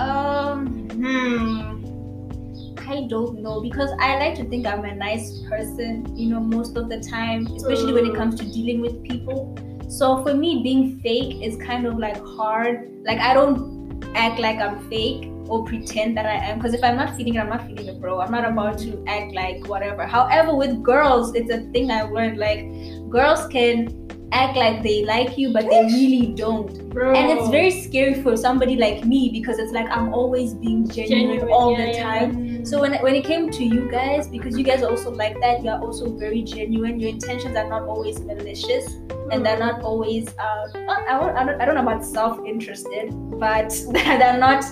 um, 0.00 0.88
hmm, 0.90 2.80
I 2.80 3.06
don't 3.08 3.40
know 3.40 3.60
because 3.60 3.90
I 4.00 4.18
like 4.18 4.34
to 4.38 4.44
think 4.46 4.66
I'm 4.66 4.84
a 4.84 4.92
nice 4.92 5.38
person, 5.48 6.16
you 6.16 6.30
know, 6.30 6.40
most 6.40 6.76
of 6.76 6.88
the 6.88 6.98
time, 6.98 7.46
especially 7.46 7.92
when 7.92 8.06
it 8.06 8.16
comes 8.16 8.34
to 8.40 8.44
dealing 8.44 8.80
with 8.80 9.04
people. 9.04 9.56
So 9.88 10.24
for 10.24 10.34
me, 10.34 10.64
being 10.64 10.98
fake 10.98 11.40
is 11.40 11.56
kind 11.64 11.86
of 11.86 12.00
like 12.00 12.16
hard. 12.16 12.90
Like 13.04 13.20
I 13.20 13.34
don't 13.34 14.04
act 14.16 14.40
like 14.40 14.58
I'm 14.58 14.90
fake 14.90 15.28
or 15.46 15.64
pretend 15.64 16.16
that 16.16 16.26
I 16.26 16.34
am 16.34 16.58
because 16.58 16.74
if 16.74 16.82
I'm 16.82 16.96
not 16.96 17.16
feeling 17.16 17.36
it, 17.36 17.38
I'm 17.38 17.50
not 17.50 17.68
feeling 17.68 17.86
it, 17.86 18.00
bro. 18.00 18.20
I'm 18.20 18.32
not 18.32 18.44
about 18.44 18.78
to 18.80 19.04
act 19.06 19.32
like 19.32 19.64
whatever. 19.68 20.06
However, 20.06 20.56
with 20.56 20.82
girls, 20.82 21.36
it's 21.36 21.52
a 21.52 21.60
thing 21.70 21.92
I've 21.92 22.10
learned. 22.10 22.38
Like 22.38 22.66
girls 23.10 23.46
can 23.46 24.01
act 24.32 24.56
like 24.56 24.82
they 24.82 25.04
like 25.04 25.38
you, 25.38 25.52
but 25.52 25.68
they 25.68 25.82
really 25.84 26.26
don't. 26.34 26.88
Bro. 26.90 27.14
And 27.14 27.38
it's 27.38 27.48
very 27.48 27.70
scary 27.70 28.22
for 28.22 28.36
somebody 28.36 28.76
like 28.76 29.04
me 29.04 29.30
because 29.30 29.58
it's 29.58 29.72
like 29.72 29.86
I'm 29.90 30.12
always 30.12 30.54
being 30.54 30.88
genuine, 30.88 31.38
Genuine, 31.38 31.52
all 31.52 31.72
yeah, 31.72 31.84
the 31.84 31.92
yeah. 31.92 32.02
time. 32.02 32.64
So 32.64 32.80
when 32.80 32.94
when 33.02 33.14
it 33.14 33.24
came 33.24 33.50
to 33.50 33.64
you 33.64 33.90
guys, 33.90 34.28
because 34.28 34.58
you 34.58 34.64
guys 34.64 34.82
are 34.82 34.90
also 34.90 35.10
like 35.10 35.40
that, 35.40 35.62
you're 35.62 35.80
also 35.80 36.10
very 36.10 36.42
genuine. 36.42 36.98
Your 36.98 37.10
intentions 37.10 37.56
are 37.56 37.68
not 37.68 37.82
always 37.82 38.20
malicious, 38.20 38.94
and 39.30 39.44
they're 39.44 39.56
mm. 39.56 39.66
not 39.66 39.82
always. 39.82 40.28
Um, 40.28 40.86
not- 40.86 41.08
I, 41.08 41.18
don't, 41.18 41.36
I 41.36 41.44
don't 41.44 41.60
I 41.60 41.64
don't 41.64 41.74
know 41.74 41.82
about 41.82 42.04
self-interested, 42.04 43.10
but 43.38 43.70
they're 43.92 44.38
not 44.38 44.64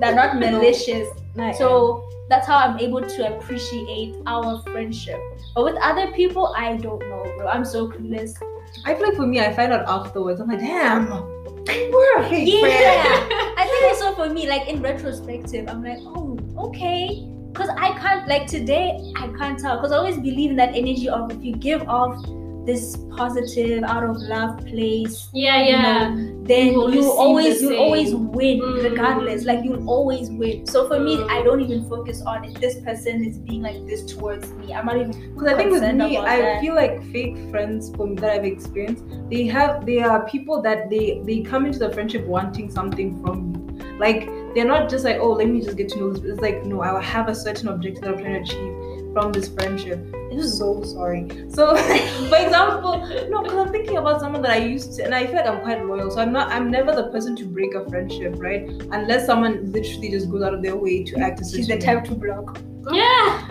they're 0.00 0.14
not 0.14 0.38
malicious. 0.38 1.08
So 1.52 2.08
that's 2.28 2.46
how 2.46 2.56
I'm 2.58 2.78
able 2.78 3.02
to 3.02 3.36
appreciate 3.36 4.14
our 4.26 4.62
friendship. 4.62 5.20
But 5.54 5.64
with 5.64 5.76
other 5.82 6.12
people, 6.12 6.54
I 6.56 6.76
don't 6.76 7.00
know, 7.00 7.24
bro. 7.36 7.48
I'm 7.48 7.64
so 7.64 7.88
clueless. 7.88 8.40
I 8.84 8.94
feel 8.94 9.08
like 9.08 9.16
for 9.16 9.26
me, 9.26 9.40
I 9.40 9.52
find 9.52 9.72
out 9.72 9.88
afterwards. 9.88 10.40
I'm 10.40 10.48
like, 10.48 10.60
damn, 10.60 11.10
we're 11.66 12.18
a 12.18 12.28
fake 12.28 12.48
Yeah. 12.48 13.28
I 13.56 13.66
think 13.80 14.02
also 14.02 14.14
for 14.14 14.32
me, 14.32 14.48
like 14.48 14.68
in 14.68 14.80
retrospective, 14.80 15.68
I'm 15.68 15.82
like, 15.82 15.98
oh, 16.00 16.38
okay. 16.58 17.26
Cause 17.52 17.68
I 17.76 17.98
can't 17.98 18.28
like 18.28 18.46
today, 18.46 18.96
I 19.16 19.26
can't 19.36 19.58
tell. 19.58 19.80
Cause 19.80 19.90
I 19.90 19.96
always 19.96 20.16
believe 20.16 20.50
in 20.50 20.56
that 20.56 20.74
energy 20.74 21.08
of 21.08 21.32
if 21.32 21.42
you 21.42 21.56
give 21.56 21.82
off 21.88 22.24
this 22.70 22.96
positive, 23.16 23.82
out 23.84 24.04
of 24.04 24.16
love 24.32 24.58
place, 24.66 25.28
yeah, 25.34 25.58
you 25.62 25.70
yeah. 25.70 25.82
know, 25.82 26.42
then 26.50 26.66
You 26.72 26.90
you 26.96 27.10
always 27.24 27.60
the 27.60 27.66
you 27.74 27.76
always 27.84 28.14
win 28.14 28.60
Mm. 28.60 28.82
regardless. 28.90 29.44
Like 29.50 29.64
you'll 29.64 29.88
always 29.96 30.30
win. 30.30 30.66
So 30.66 30.86
for 30.88 30.98
me, 31.00 31.16
Mm. 31.16 31.30
I 31.36 31.42
don't 31.42 31.60
even 31.66 31.88
focus 31.88 32.22
on 32.32 32.44
if 32.44 32.54
this 32.64 32.76
person 32.88 33.24
is 33.30 33.38
being 33.38 33.62
like 33.68 33.78
this 33.90 34.02
towards 34.12 34.52
me. 34.58 34.72
I'm 34.74 34.86
not 34.86 34.96
even 35.02 35.12
Because 35.34 35.48
I 35.52 35.56
think 35.56 35.70
with 35.76 35.82
me, 36.02 36.16
I 36.16 36.36
that. 36.40 36.60
feel 36.62 36.74
like 36.82 36.94
fake 37.12 37.36
friends 37.50 37.90
for 37.96 38.06
me 38.06 38.14
that 38.22 38.30
I've 38.36 38.44
experienced, 38.44 39.04
they 39.34 39.44
have 39.56 39.84
they 39.90 39.98
are 40.10 40.18
people 40.34 40.62
that 40.68 40.88
they 40.92 41.06
they 41.30 41.40
come 41.52 41.66
into 41.66 41.78
the 41.84 41.90
friendship 41.96 42.26
wanting 42.36 42.70
something 42.78 43.10
from 43.22 43.36
you. 43.50 43.58
Like 44.06 44.20
they're 44.54 44.70
not 44.76 44.88
just 44.92 45.04
like, 45.04 45.18
oh, 45.24 45.32
let 45.40 45.48
me 45.48 45.60
just 45.66 45.76
get 45.76 45.88
to 45.90 45.98
know 46.00 46.12
this. 46.12 46.24
It's 46.32 46.40
like, 46.48 46.64
no, 46.72 46.80
I 46.88 46.92
will 46.94 47.06
have 47.16 47.28
a 47.28 47.34
certain 47.34 47.68
objective 47.68 48.02
that 48.04 48.14
I'm 48.14 48.20
trying 48.24 48.38
to 48.44 48.46
achieve 48.48 49.12
from 49.14 49.32
this 49.36 49.48
friendship. 49.56 50.00
I'm 50.30 50.42
so 50.42 50.82
sorry. 50.84 51.28
So, 51.48 51.76
for 52.28 52.36
example, 52.36 52.98
no, 53.28 53.42
because 53.42 53.58
I'm 53.58 53.72
thinking 53.72 53.96
about 53.96 54.20
someone 54.20 54.42
that 54.42 54.52
I 54.52 54.58
used 54.58 54.94
to, 54.96 55.04
and 55.04 55.14
I 55.14 55.26
feel 55.26 55.36
like 55.36 55.46
I'm 55.46 55.60
quite 55.62 55.84
loyal. 55.84 56.10
So 56.10 56.20
I'm 56.20 56.32
not, 56.32 56.50
I'm 56.52 56.70
never 56.70 56.94
the 56.94 57.08
person 57.10 57.34
to 57.36 57.44
break 57.44 57.74
a 57.74 57.88
friendship, 57.88 58.34
right? 58.38 58.68
Unless 58.92 59.26
someone 59.26 59.72
literally 59.72 60.10
just 60.10 60.30
goes 60.30 60.42
out 60.42 60.54
of 60.54 60.62
their 60.62 60.76
way 60.76 61.02
to 61.04 61.18
act 61.18 61.40
she's 61.50 61.66
the 61.68 61.78
type 61.78 62.04
to 62.04 62.14
block. 62.14 62.60
Yeah. 62.92 63.48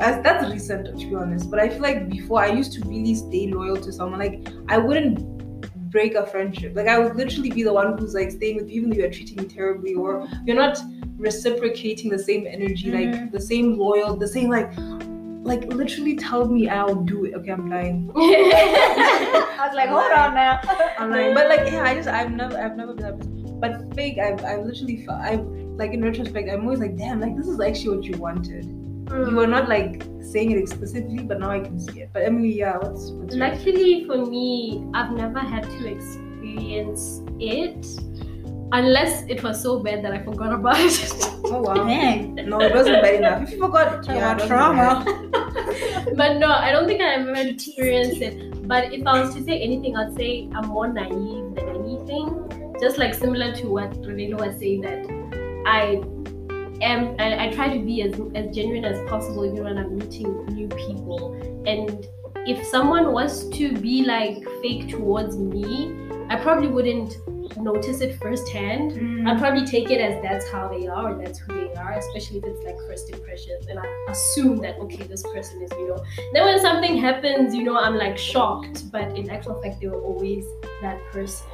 As- 0.00 0.22
that's 0.22 0.50
recent 0.50 0.86
to 0.98 1.06
be 1.08 1.14
honest 1.14 1.48
but 1.50 1.60
i 1.60 1.68
feel 1.68 1.80
like 1.82 2.08
before 2.08 2.40
i 2.42 2.48
used 2.48 2.72
to 2.72 2.80
really 2.88 3.14
stay 3.14 3.46
loyal 3.52 3.76
to 3.76 3.92
someone 3.92 4.18
like 4.18 4.48
i 4.68 4.76
wouldn't 4.78 5.20
break 5.90 6.14
a 6.14 6.26
friendship 6.26 6.74
like 6.74 6.88
i 6.88 6.98
would 6.98 7.14
literally 7.14 7.50
be 7.50 7.62
the 7.62 7.72
one 7.72 7.96
who's 7.98 8.14
like 8.14 8.30
staying 8.32 8.56
with 8.56 8.68
you 8.68 8.76
even 8.78 8.90
though 8.90 8.96
you're 8.96 9.10
treating 9.10 9.36
me 9.36 9.44
terribly 9.44 9.94
or 9.94 10.26
you're 10.44 10.56
not 10.56 10.78
reciprocating 11.18 12.10
the 12.10 12.18
same 12.18 12.46
energy 12.46 12.90
like 12.90 13.08
Mhm. 13.14 13.30
the 13.32 13.40
same 13.40 13.76
loyal 13.78 14.16
the 14.16 14.26
same 14.26 14.48
like 14.48 14.72
like 15.42 15.64
literally 15.72 16.16
tell 16.16 16.46
me 16.46 16.68
i'll 16.68 16.94
do 16.94 17.24
it 17.24 17.34
okay 17.34 17.52
i'm 17.52 17.70
lying 17.70 18.10
I 18.16 19.66
was 19.66 19.74
like, 19.74 19.88
hold 19.88 20.12
on 20.12 20.34
now. 20.34 20.60
i'm 20.98 21.10
lying 21.10 21.34
but 21.34 21.48
like 21.48 21.70
yeah 21.70 21.82
i 21.84 21.94
just 21.94 22.08
i've 22.08 22.30
never 22.30 22.58
i've 22.58 22.76
never 22.76 22.94
been 22.94 23.04
that 23.06 23.18
person 23.18 23.60
but 23.60 23.94
fake 23.94 24.18
i've, 24.18 24.44
I've 24.44 24.64
literally 24.64 25.06
i've 25.08 25.44
like 25.76 25.92
in 25.92 26.04
retrospect 26.04 26.50
i'm 26.50 26.62
always 26.62 26.80
like 26.80 26.96
damn 26.96 27.20
like 27.20 27.36
this 27.36 27.46
is 27.46 27.60
actually 27.60 27.96
what 27.96 28.04
you 28.04 28.18
wanted 28.18 28.66
you 29.10 29.36
were 29.36 29.46
not 29.46 29.68
like 29.68 30.04
saying 30.20 30.50
it 30.50 30.58
explicitly, 30.58 31.22
but 31.22 31.40
now 31.40 31.50
I 31.50 31.60
can 31.60 31.80
see 31.80 32.00
it. 32.00 32.10
But 32.12 32.24
Emily, 32.24 32.52
yeah, 32.58 32.76
what's 32.76 33.10
what's? 33.10 33.34
Luckily 33.34 34.04
for 34.04 34.26
me, 34.26 34.84
I've 34.94 35.12
never 35.12 35.38
had 35.38 35.62
to 35.64 35.86
experience 35.86 37.22
it 37.40 37.86
unless 38.72 39.24
it 39.28 39.42
was 39.42 39.62
so 39.62 39.78
bad 39.82 40.04
that 40.04 40.12
I 40.12 40.22
forgot 40.22 40.52
about 40.52 40.78
it. 40.78 41.12
Oh 41.44 41.62
wow. 41.62 41.74
Dang. 41.86 42.34
No, 42.34 42.60
it 42.60 42.74
wasn't 42.74 43.02
bad 43.02 43.14
enough. 43.14 43.42
If 43.44 43.52
you 43.52 43.60
forgot, 43.60 44.06
yeah, 44.06 44.32
about 44.32 44.42
it 44.42 44.42
wasn't 44.42 44.48
trauma. 44.48 45.24
but 46.18 46.38
no, 46.38 46.50
I 46.50 46.72
don't 46.72 46.88
think 46.88 47.00
I've 47.00 47.28
ever 47.28 47.48
experienced 47.48 48.20
it. 48.20 48.66
But 48.66 48.92
if 48.92 49.06
I 49.06 49.22
was 49.22 49.34
to 49.36 49.42
say 49.44 49.60
anything, 49.60 49.96
I'd 49.96 50.14
say 50.16 50.50
I'm 50.52 50.66
more 50.66 50.92
naive 50.92 51.54
than 51.54 51.68
anything. 51.68 52.74
Just 52.80 52.98
like 52.98 53.14
similar 53.14 53.54
to 53.54 53.68
what 53.68 53.92
Renelo 54.02 54.44
was 54.44 54.58
saying 54.58 54.80
that 54.80 55.06
I 55.64 56.02
am 56.82 57.14
I, 57.20 57.46
I 57.46 57.52
try 57.52 57.72
to 57.72 57.84
be 57.84 58.02
as, 58.02 58.14
as 58.34 58.54
genuine 58.54 58.84
as 58.84 59.08
possible 59.08 59.46
even 59.46 59.62
when 59.62 59.78
I'm 59.78 59.96
meeting 59.96 60.44
new 60.46 60.66
people. 60.68 61.34
And 61.66 62.04
if 62.48 62.66
someone 62.66 63.12
was 63.12 63.48
to 63.50 63.72
be 63.78 64.04
like 64.04 64.42
fake 64.60 64.88
towards 64.88 65.36
me, 65.36 65.94
I 66.30 66.36
probably 66.36 66.68
wouldn't 66.68 67.14
notice 67.56 68.00
it 68.00 68.18
firsthand. 68.20 68.92
Mm. 68.92 69.28
I'd 69.28 69.38
probably 69.38 69.64
take 69.66 69.90
it 69.90 70.00
as 70.00 70.20
that's 70.22 70.48
how 70.50 70.68
they 70.68 70.86
are 70.86 71.12
or 71.12 71.22
that's 71.22 71.38
who 71.38 71.54
they 71.68 71.74
are, 71.74 71.92
especially 71.92 72.38
if 72.38 72.44
it's 72.44 72.64
like 72.64 72.76
first 72.86 73.10
impressions. 73.10 73.66
And 73.68 73.78
I 73.78 73.86
assume 74.10 74.56
that, 74.58 74.76
okay, 74.78 75.02
this 75.04 75.22
person 75.22 75.62
is, 75.62 75.70
you 75.72 75.88
know. 75.88 76.04
Then 76.32 76.44
when 76.44 76.60
something 76.60 76.96
happens, 76.98 77.54
you 77.54 77.64
know, 77.64 77.76
I'm 77.76 77.96
like 77.96 78.18
shocked, 78.18 78.90
but 78.92 79.16
in 79.16 79.30
actual 79.30 79.60
fact, 79.62 79.80
they 79.80 79.88
were 79.88 80.00
always 80.02 80.44
that 80.82 80.98
person. 81.12 81.46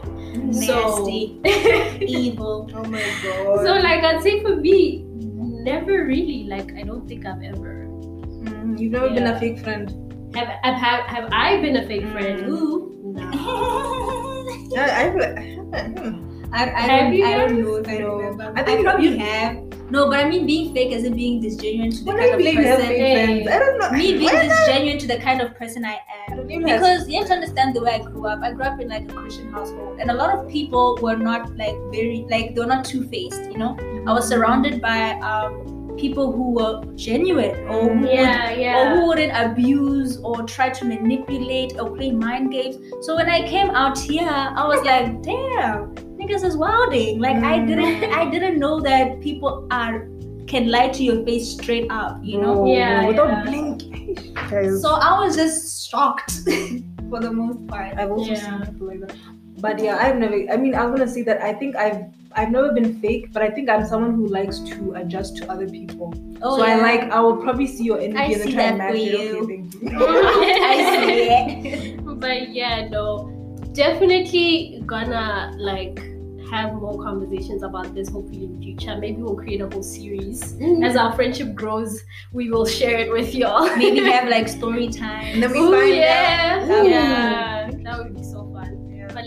Nasty. 0.51 1.41
So, 1.45 1.45
Evil. 2.01 2.71
Oh 2.75 2.85
my 2.85 2.99
god. 3.23 3.65
so, 3.65 3.75
like, 3.75 4.03
I'd 4.05 4.23
say 4.23 4.43
for 4.43 4.57
me, 4.57 5.05
never 5.09 6.05
really, 6.05 6.45
like, 6.45 6.73
I 6.75 6.83
don't 6.83 7.07
think 7.09 7.27
I've 7.27 7.43
ever. 7.43 7.87
Mm, 7.89 8.79
you've 8.79 8.93
never 8.93 9.11
been 9.11 9.27
a 9.27 9.39
fake 9.41 9.61
friend. 9.61 9.91
Have, 10.35 10.49
have, 10.63 10.75
have, 10.75 11.07
have 11.07 11.29
I 11.33 11.61
been 11.61 11.77
a 11.77 11.87
fake 11.87 12.09
friend? 12.11 12.45
Mm. 12.45 12.49
Ooh, 12.51 13.13
no. 13.17 13.31
I, 14.77 15.07
I, 15.07 15.11
feel 15.11 15.21
like- 15.21 15.64
I. 15.75 15.81
Hmm. 15.83 16.31
I, 16.53 16.63
I, 16.67 16.81
Have 16.83 17.01
don't, 17.07 17.15
you 17.15 17.25
I 17.27 17.37
don't 17.37 17.63
know 17.63 17.75
if 17.77 17.89
I 17.89 17.99
No. 17.99 18.17
remember. 18.17 18.53
I 18.57 18.61
I, 18.61 18.65
think 18.65 18.85
probably 18.85 19.09
you- 19.09 19.19
have. 19.19 19.57
No, 19.91 20.09
but 20.09 20.21
I 20.21 20.29
mean 20.29 20.47
being 20.47 20.73
fake 20.73 20.93
as 20.93 21.03
in 21.05 21.15
being 21.15 21.43
disgenuine 21.43 21.91
to 21.99 22.05
the 22.05 22.13
When 22.13 22.17
kind 22.19 22.31
of 22.33 22.39
believe 22.39 22.55
you 22.55 22.63
have 22.67 22.79
person. 22.79 22.95
Hey. 22.95 23.47
I 23.47 23.59
don't 23.59 23.79
know. 23.81 23.91
Me 23.91 24.13
being 24.13 24.25
Why 24.25 24.47
not? 24.47 24.57
disgenuine 24.57 24.99
to 25.01 25.07
the 25.09 25.19
kind 25.19 25.41
of 25.43 25.55
person 25.57 25.85
I 25.85 25.95
I 25.95 26.31
am. 26.31 26.37
don't 26.39 26.51
even 26.51 26.69
have- 26.69 26.81
Because 26.81 27.09
you 27.09 27.19
have 27.19 27.27
to 27.27 27.35
understand 27.35 27.75
the 27.75 27.81
way 27.83 27.95
I 27.97 27.99
grew 27.99 28.27
up. 28.27 28.41
I 28.43 28.53
grew 28.53 28.65
up 28.65 28.81
in 28.81 28.89
like 28.89 29.11
a 29.11 29.15
Christian 29.15 29.51
household, 29.53 29.99
and 30.01 30.11
a 30.13 30.15
lot 30.15 30.31
of 30.39 30.49
people 30.49 30.97
were 31.03 31.17
not 31.17 31.55
like 31.57 31.75
very 31.91 32.25
like 32.31 32.55
they 32.55 32.61
were 32.61 32.67
not 32.75 32.85
two 32.85 33.03
faced. 33.09 33.43
You 33.51 33.59
know, 33.59 33.77
I 34.07 34.13
was 34.13 34.29
surrounded 34.29 34.81
by 34.81 35.15
um, 35.33 35.74
people 35.99 36.33
who 36.33 36.53
were 36.53 36.85
genuine 36.97 37.55
or 37.69 37.89
who 37.89 38.01
would, 38.01 38.11
yeah. 38.11 38.79
or 38.79 38.97
who 38.97 39.07
wouldn't 39.09 39.33
abuse 39.35 40.19
or 40.19 40.43
try 40.43 40.71
to 40.71 40.85
manipulate 40.85 41.79
or 41.79 41.95
play 41.95 42.11
mind 42.11 42.53
games. 42.53 42.77
So 43.03 43.17
when 43.17 43.29
I 43.29 43.47
came 43.49 43.71
out 43.71 43.99
here, 43.99 44.29
I 44.29 44.67
was 44.67 44.85
like, 44.91 45.23
damn, 45.23 45.95
niggas 46.19 46.45
is 46.45 46.57
wilding. 46.57 47.21
Like 47.21 47.37
I 47.37 47.59
mm. 47.59 47.67
didn't 47.67 48.13
I 48.13 48.31
didn't 48.31 48.59
know 48.59 48.81
that 48.81 49.21
people 49.21 49.67
are 49.71 50.09
can 50.47 50.69
lie 50.69 50.89
to 50.89 51.03
your 51.03 51.25
face 51.25 51.53
straight 51.53 51.91
up, 51.91 52.19
you 52.23 52.41
know? 52.41 52.55
No, 52.55 52.67
Yeah, 52.67 53.03
mm, 53.03 53.09
without 53.09 53.29
yeah. 53.29 53.45
blinking. 53.45 54.79
So 54.81 54.91
I 54.95 55.19
was 55.25 55.37
just 55.37 55.89
shocked 55.91 56.33
for 57.11 57.21
the 57.21 57.33
most 57.33 57.67
part. 57.67 57.97
I've 57.97 58.11
also 58.11 58.33
Yeah. 58.33 58.63
seen 58.63 58.73
people 58.73 58.89
like 58.89 59.01
that. 59.01 59.17
But 59.65 59.81
yeah, 59.83 59.97
I've 59.97 60.17
never. 60.17 60.37
I 60.53 60.59
mean, 60.59 60.75
I'm 60.75 60.91
gonna 60.91 61.09
say 61.09 61.23
that 61.23 61.41
I 61.41 61.55
think 61.55 61.75
I've 61.75 62.05
I've 62.33 62.51
never 62.51 62.71
been 62.73 63.01
fake, 63.01 63.33
but 63.33 63.41
I 63.41 63.49
think 63.49 63.71
I'm 63.71 63.87
someone 63.87 64.13
who 64.15 64.27
likes 64.27 64.59
to 64.59 64.93
adjust 64.93 65.39
to 65.39 65.51
other 65.51 65.67
people. 65.67 66.13
Oh, 66.43 66.59
so 66.59 66.65
I 66.65 66.75
like 66.77 67.05
I 67.11 67.19
will 67.21 67.39
probably 67.39 67.67
see 67.67 67.85
your 67.85 67.99
energy 67.99 68.19
I 68.19 68.25
and 68.25 68.43
see 68.43 68.53
try 68.53 68.65
and 68.65 68.81
that 68.81 68.93
match 68.93 68.93
for 68.93 68.99
it. 68.99 69.21
you. 69.21 69.43
Okay, 69.43 69.63
thank 69.63 69.75
you. 69.75 69.89
I 70.71 71.01
see 71.07 71.79
it. 71.95 72.21
but 72.21 72.51
yeah, 72.51 72.89
no, 72.91 73.33
definitely 73.73 74.83
gonna 74.85 75.55
like 75.57 76.11
have 76.51 76.75
more 76.75 77.03
conversations 77.03 77.63
about 77.63 77.95
this 77.95 78.09
hopefully 78.09 78.45
in 78.45 78.59
the 78.59 78.65
future. 78.65 78.97
Maybe 78.97 79.23
we'll 79.23 79.35
create 79.35 79.61
a 79.61 79.69
whole 79.69 79.83
series. 79.83 80.55
Mm-hmm. 80.55 80.85
As 80.85 80.97
our 80.97 81.15
friendship 81.15 81.55
grows, 81.55 82.03
we 82.33 82.51
will 82.51 82.67
share 82.67 82.99
it 82.99 83.11
with 83.11 83.35
y'all. 83.35 83.75
Maybe 83.77 84.01
have 84.01 84.29
like 84.29 84.49
story 84.59 84.89
time. 84.89 85.25
And 85.25 85.43
then 85.43 85.53
we 85.53 85.59
Ooh, 85.59 85.73
find 85.73 85.95
yeah. 85.95 86.61
out. 86.63 86.85
Ooh. 86.85 86.89
yeah, 86.89 87.71
that 87.83 87.99
would 87.99 88.15
be 88.15 88.23
so 88.23 88.45
fun. 88.53 88.54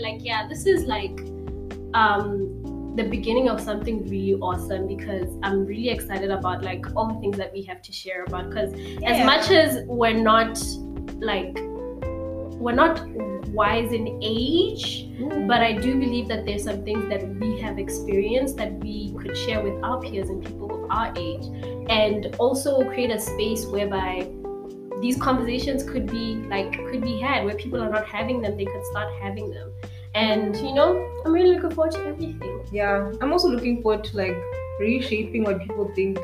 Yeah. 0.08 0.12
Like, 0.12 0.24
yeah, 0.24 0.48
this 0.48 0.66
is 0.66 0.84
like 0.84 1.20
um 1.94 2.94
the 2.96 3.04
beginning 3.04 3.48
of 3.48 3.60
something 3.60 4.08
really 4.08 4.34
awesome 4.40 4.88
because 4.88 5.28
I'm 5.42 5.64
really 5.64 5.88
excited 5.88 6.30
about 6.30 6.64
like 6.64 6.84
all 6.96 7.14
the 7.14 7.20
things 7.20 7.36
that 7.36 7.52
we 7.52 7.62
have 7.62 7.80
to 7.82 7.92
share 7.92 8.24
about. 8.24 8.50
Because 8.50 8.72
as 9.04 9.24
much 9.24 9.50
as 9.50 9.84
we're 9.86 10.12
not 10.14 10.58
like 11.20 11.56
we're 12.58 12.72
not 12.72 13.06
wise 13.50 13.92
in 13.92 14.18
age, 14.20 15.08
but 15.46 15.62
I 15.62 15.72
do 15.72 15.94
believe 15.94 16.26
that 16.28 16.44
there's 16.44 16.64
some 16.64 16.82
things 16.84 17.08
that 17.08 17.26
we 17.36 17.60
have 17.60 17.78
experienced 17.78 18.56
that 18.56 18.72
we 18.80 19.14
could 19.16 19.36
share 19.36 19.62
with 19.62 19.82
our 19.82 20.00
peers 20.00 20.28
and 20.28 20.44
people 20.44 20.84
of 20.84 20.90
our 20.90 21.12
age, 21.16 21.44
and 21.88 22.34
also 22.38 22.82
create 22.90 23.10
a 23.10 23.20
space 23.20 23.64
whereby 23.66 24.28
these 25.00 25.16
conversations 25.16 25.84
could 25.84 26.06
be 26.06 26.34
like 26.48 26.72
could 26.72 27.00
be 27.00 27.20
had 27.20 27.44
where 27.44 27.54
people 27.54 27.80
are 27.80 27.90
not 27.90 28.06
having 28.06 28.42
them, 28.42 28.56
they 28.56 28.64
could 28.64 28.84
start 28.86 29.08
having 29.22 29.50
them. 29.50 29.72
And 30.14 30.56
you 30.56 30.74
know, 30.74 30.96
I'm 31.24 31.32
really 31.32 31.54
looking 31.54 31.70
forward 31.70 31.92
to 31.92 32.06
everything. 32.06 32.66
Yeah, 32.72 33.12
I'm 33.20 33.32
also 33.32 33.48
looking 33.48 33.82
forward 33.82 34.04
to 34.04 34.16
like 34.16 34.36
reshaping 34.80 35.44
what 35.44 35.60
people 35.60 35.90
think 35.94 36.18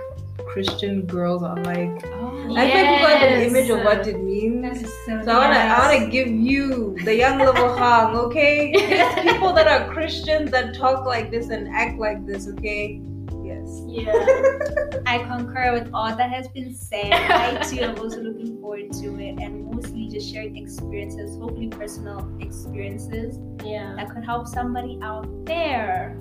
Christian 0.46 1.02
girls 1.02 1.42
are 1.42 1.56
like. 1.64 2.04
Oh, 2.06 2.56
I 2.56 2.70
think 2.70 2.88
people 2.88 3.06
have 3.06 3.22
an 3.22 3.42
image 3.42 3.70
of 3.70 3.82
what 3.84 4.06
it 4.06 4.22
means. 4.22 4.80
So, 5.06 5.22
So 5.24 5.32
I 5.32 5.38
wanna, 5.38 5.58
I 5.58 5.68
nice. 5.68 6.00
wanna 6.00 6.10
give 6.10 6.28
you 6.28 6.96
the 7.04 7.14
young 7.14 7.38
level 7.38 7.74
hang, 7.78 8.14
okay? 8.16 8.72
There's 8.72 9.14
people 9.32 9.52
that 9.52 9.66
are 9.66 9.92
Christians 9.92 10.50
that 10.50 10.74
talk 10.74 11.06
like 11.06 11.30
this 11.30 11.48
and 11.50 11.68
act 11.68 11.98
like 11.98 12.24
this, 12.26 12.48
okay? 12.48 13.00
Yes. 13.42 13.82
Yeah. 13.86 14.12
I 15.06 15.18
concur 15.18 15.72
with 15.72 15.90
all 15.92 16.14
that 16.14 16.30
has 16.30 16.48
been 16.48 16.74
said. 16.74 17.12
I 17.12 17.62
too 17.62 17.80
am 17.80 17.98
also 17.98 18.20
looking 18.22 18.53
forward 18.64 18.90
to 18.90 19.20
it 19.20 19.38
and 19.40 19.66
mostly 19.70 20.08
just 20.08 20.32
sharing 20.32 20.56
experiences, 20.56 21.36
hopefully 21.36 21.68
personal 21.68 22.26
experiences 22.40 23.38
Yeah. 23.62 23.94
that 23.96 24.08
could 24.08 24.24
help 24.24 24.48
somebody 24.48 24.98
out 25.02 25.26
there. 25.44 26.16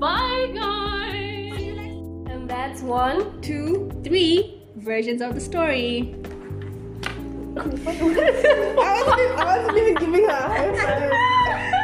Bye, 0.00 0.50
guys. 0.54 1.60
And 2.32 2.48
that's 2.48 2.80
one, 2.80 3.42
two, 3.42 3.90
three 4.02 4.62
versions 4.76 5.20
of 5.20 5.34
the 5.34 5.40
story. 5.40 6.16
I 7.04 7.56
wasn't, 7.56 7.86
I 9.36 9.58
wasn't 9.58 9.76
even 9.76 9.94
giving 9.96 10.24
her 10.24 10.30
a 10.30 10.48
high 10.48 10.72
five. 10.78 11.72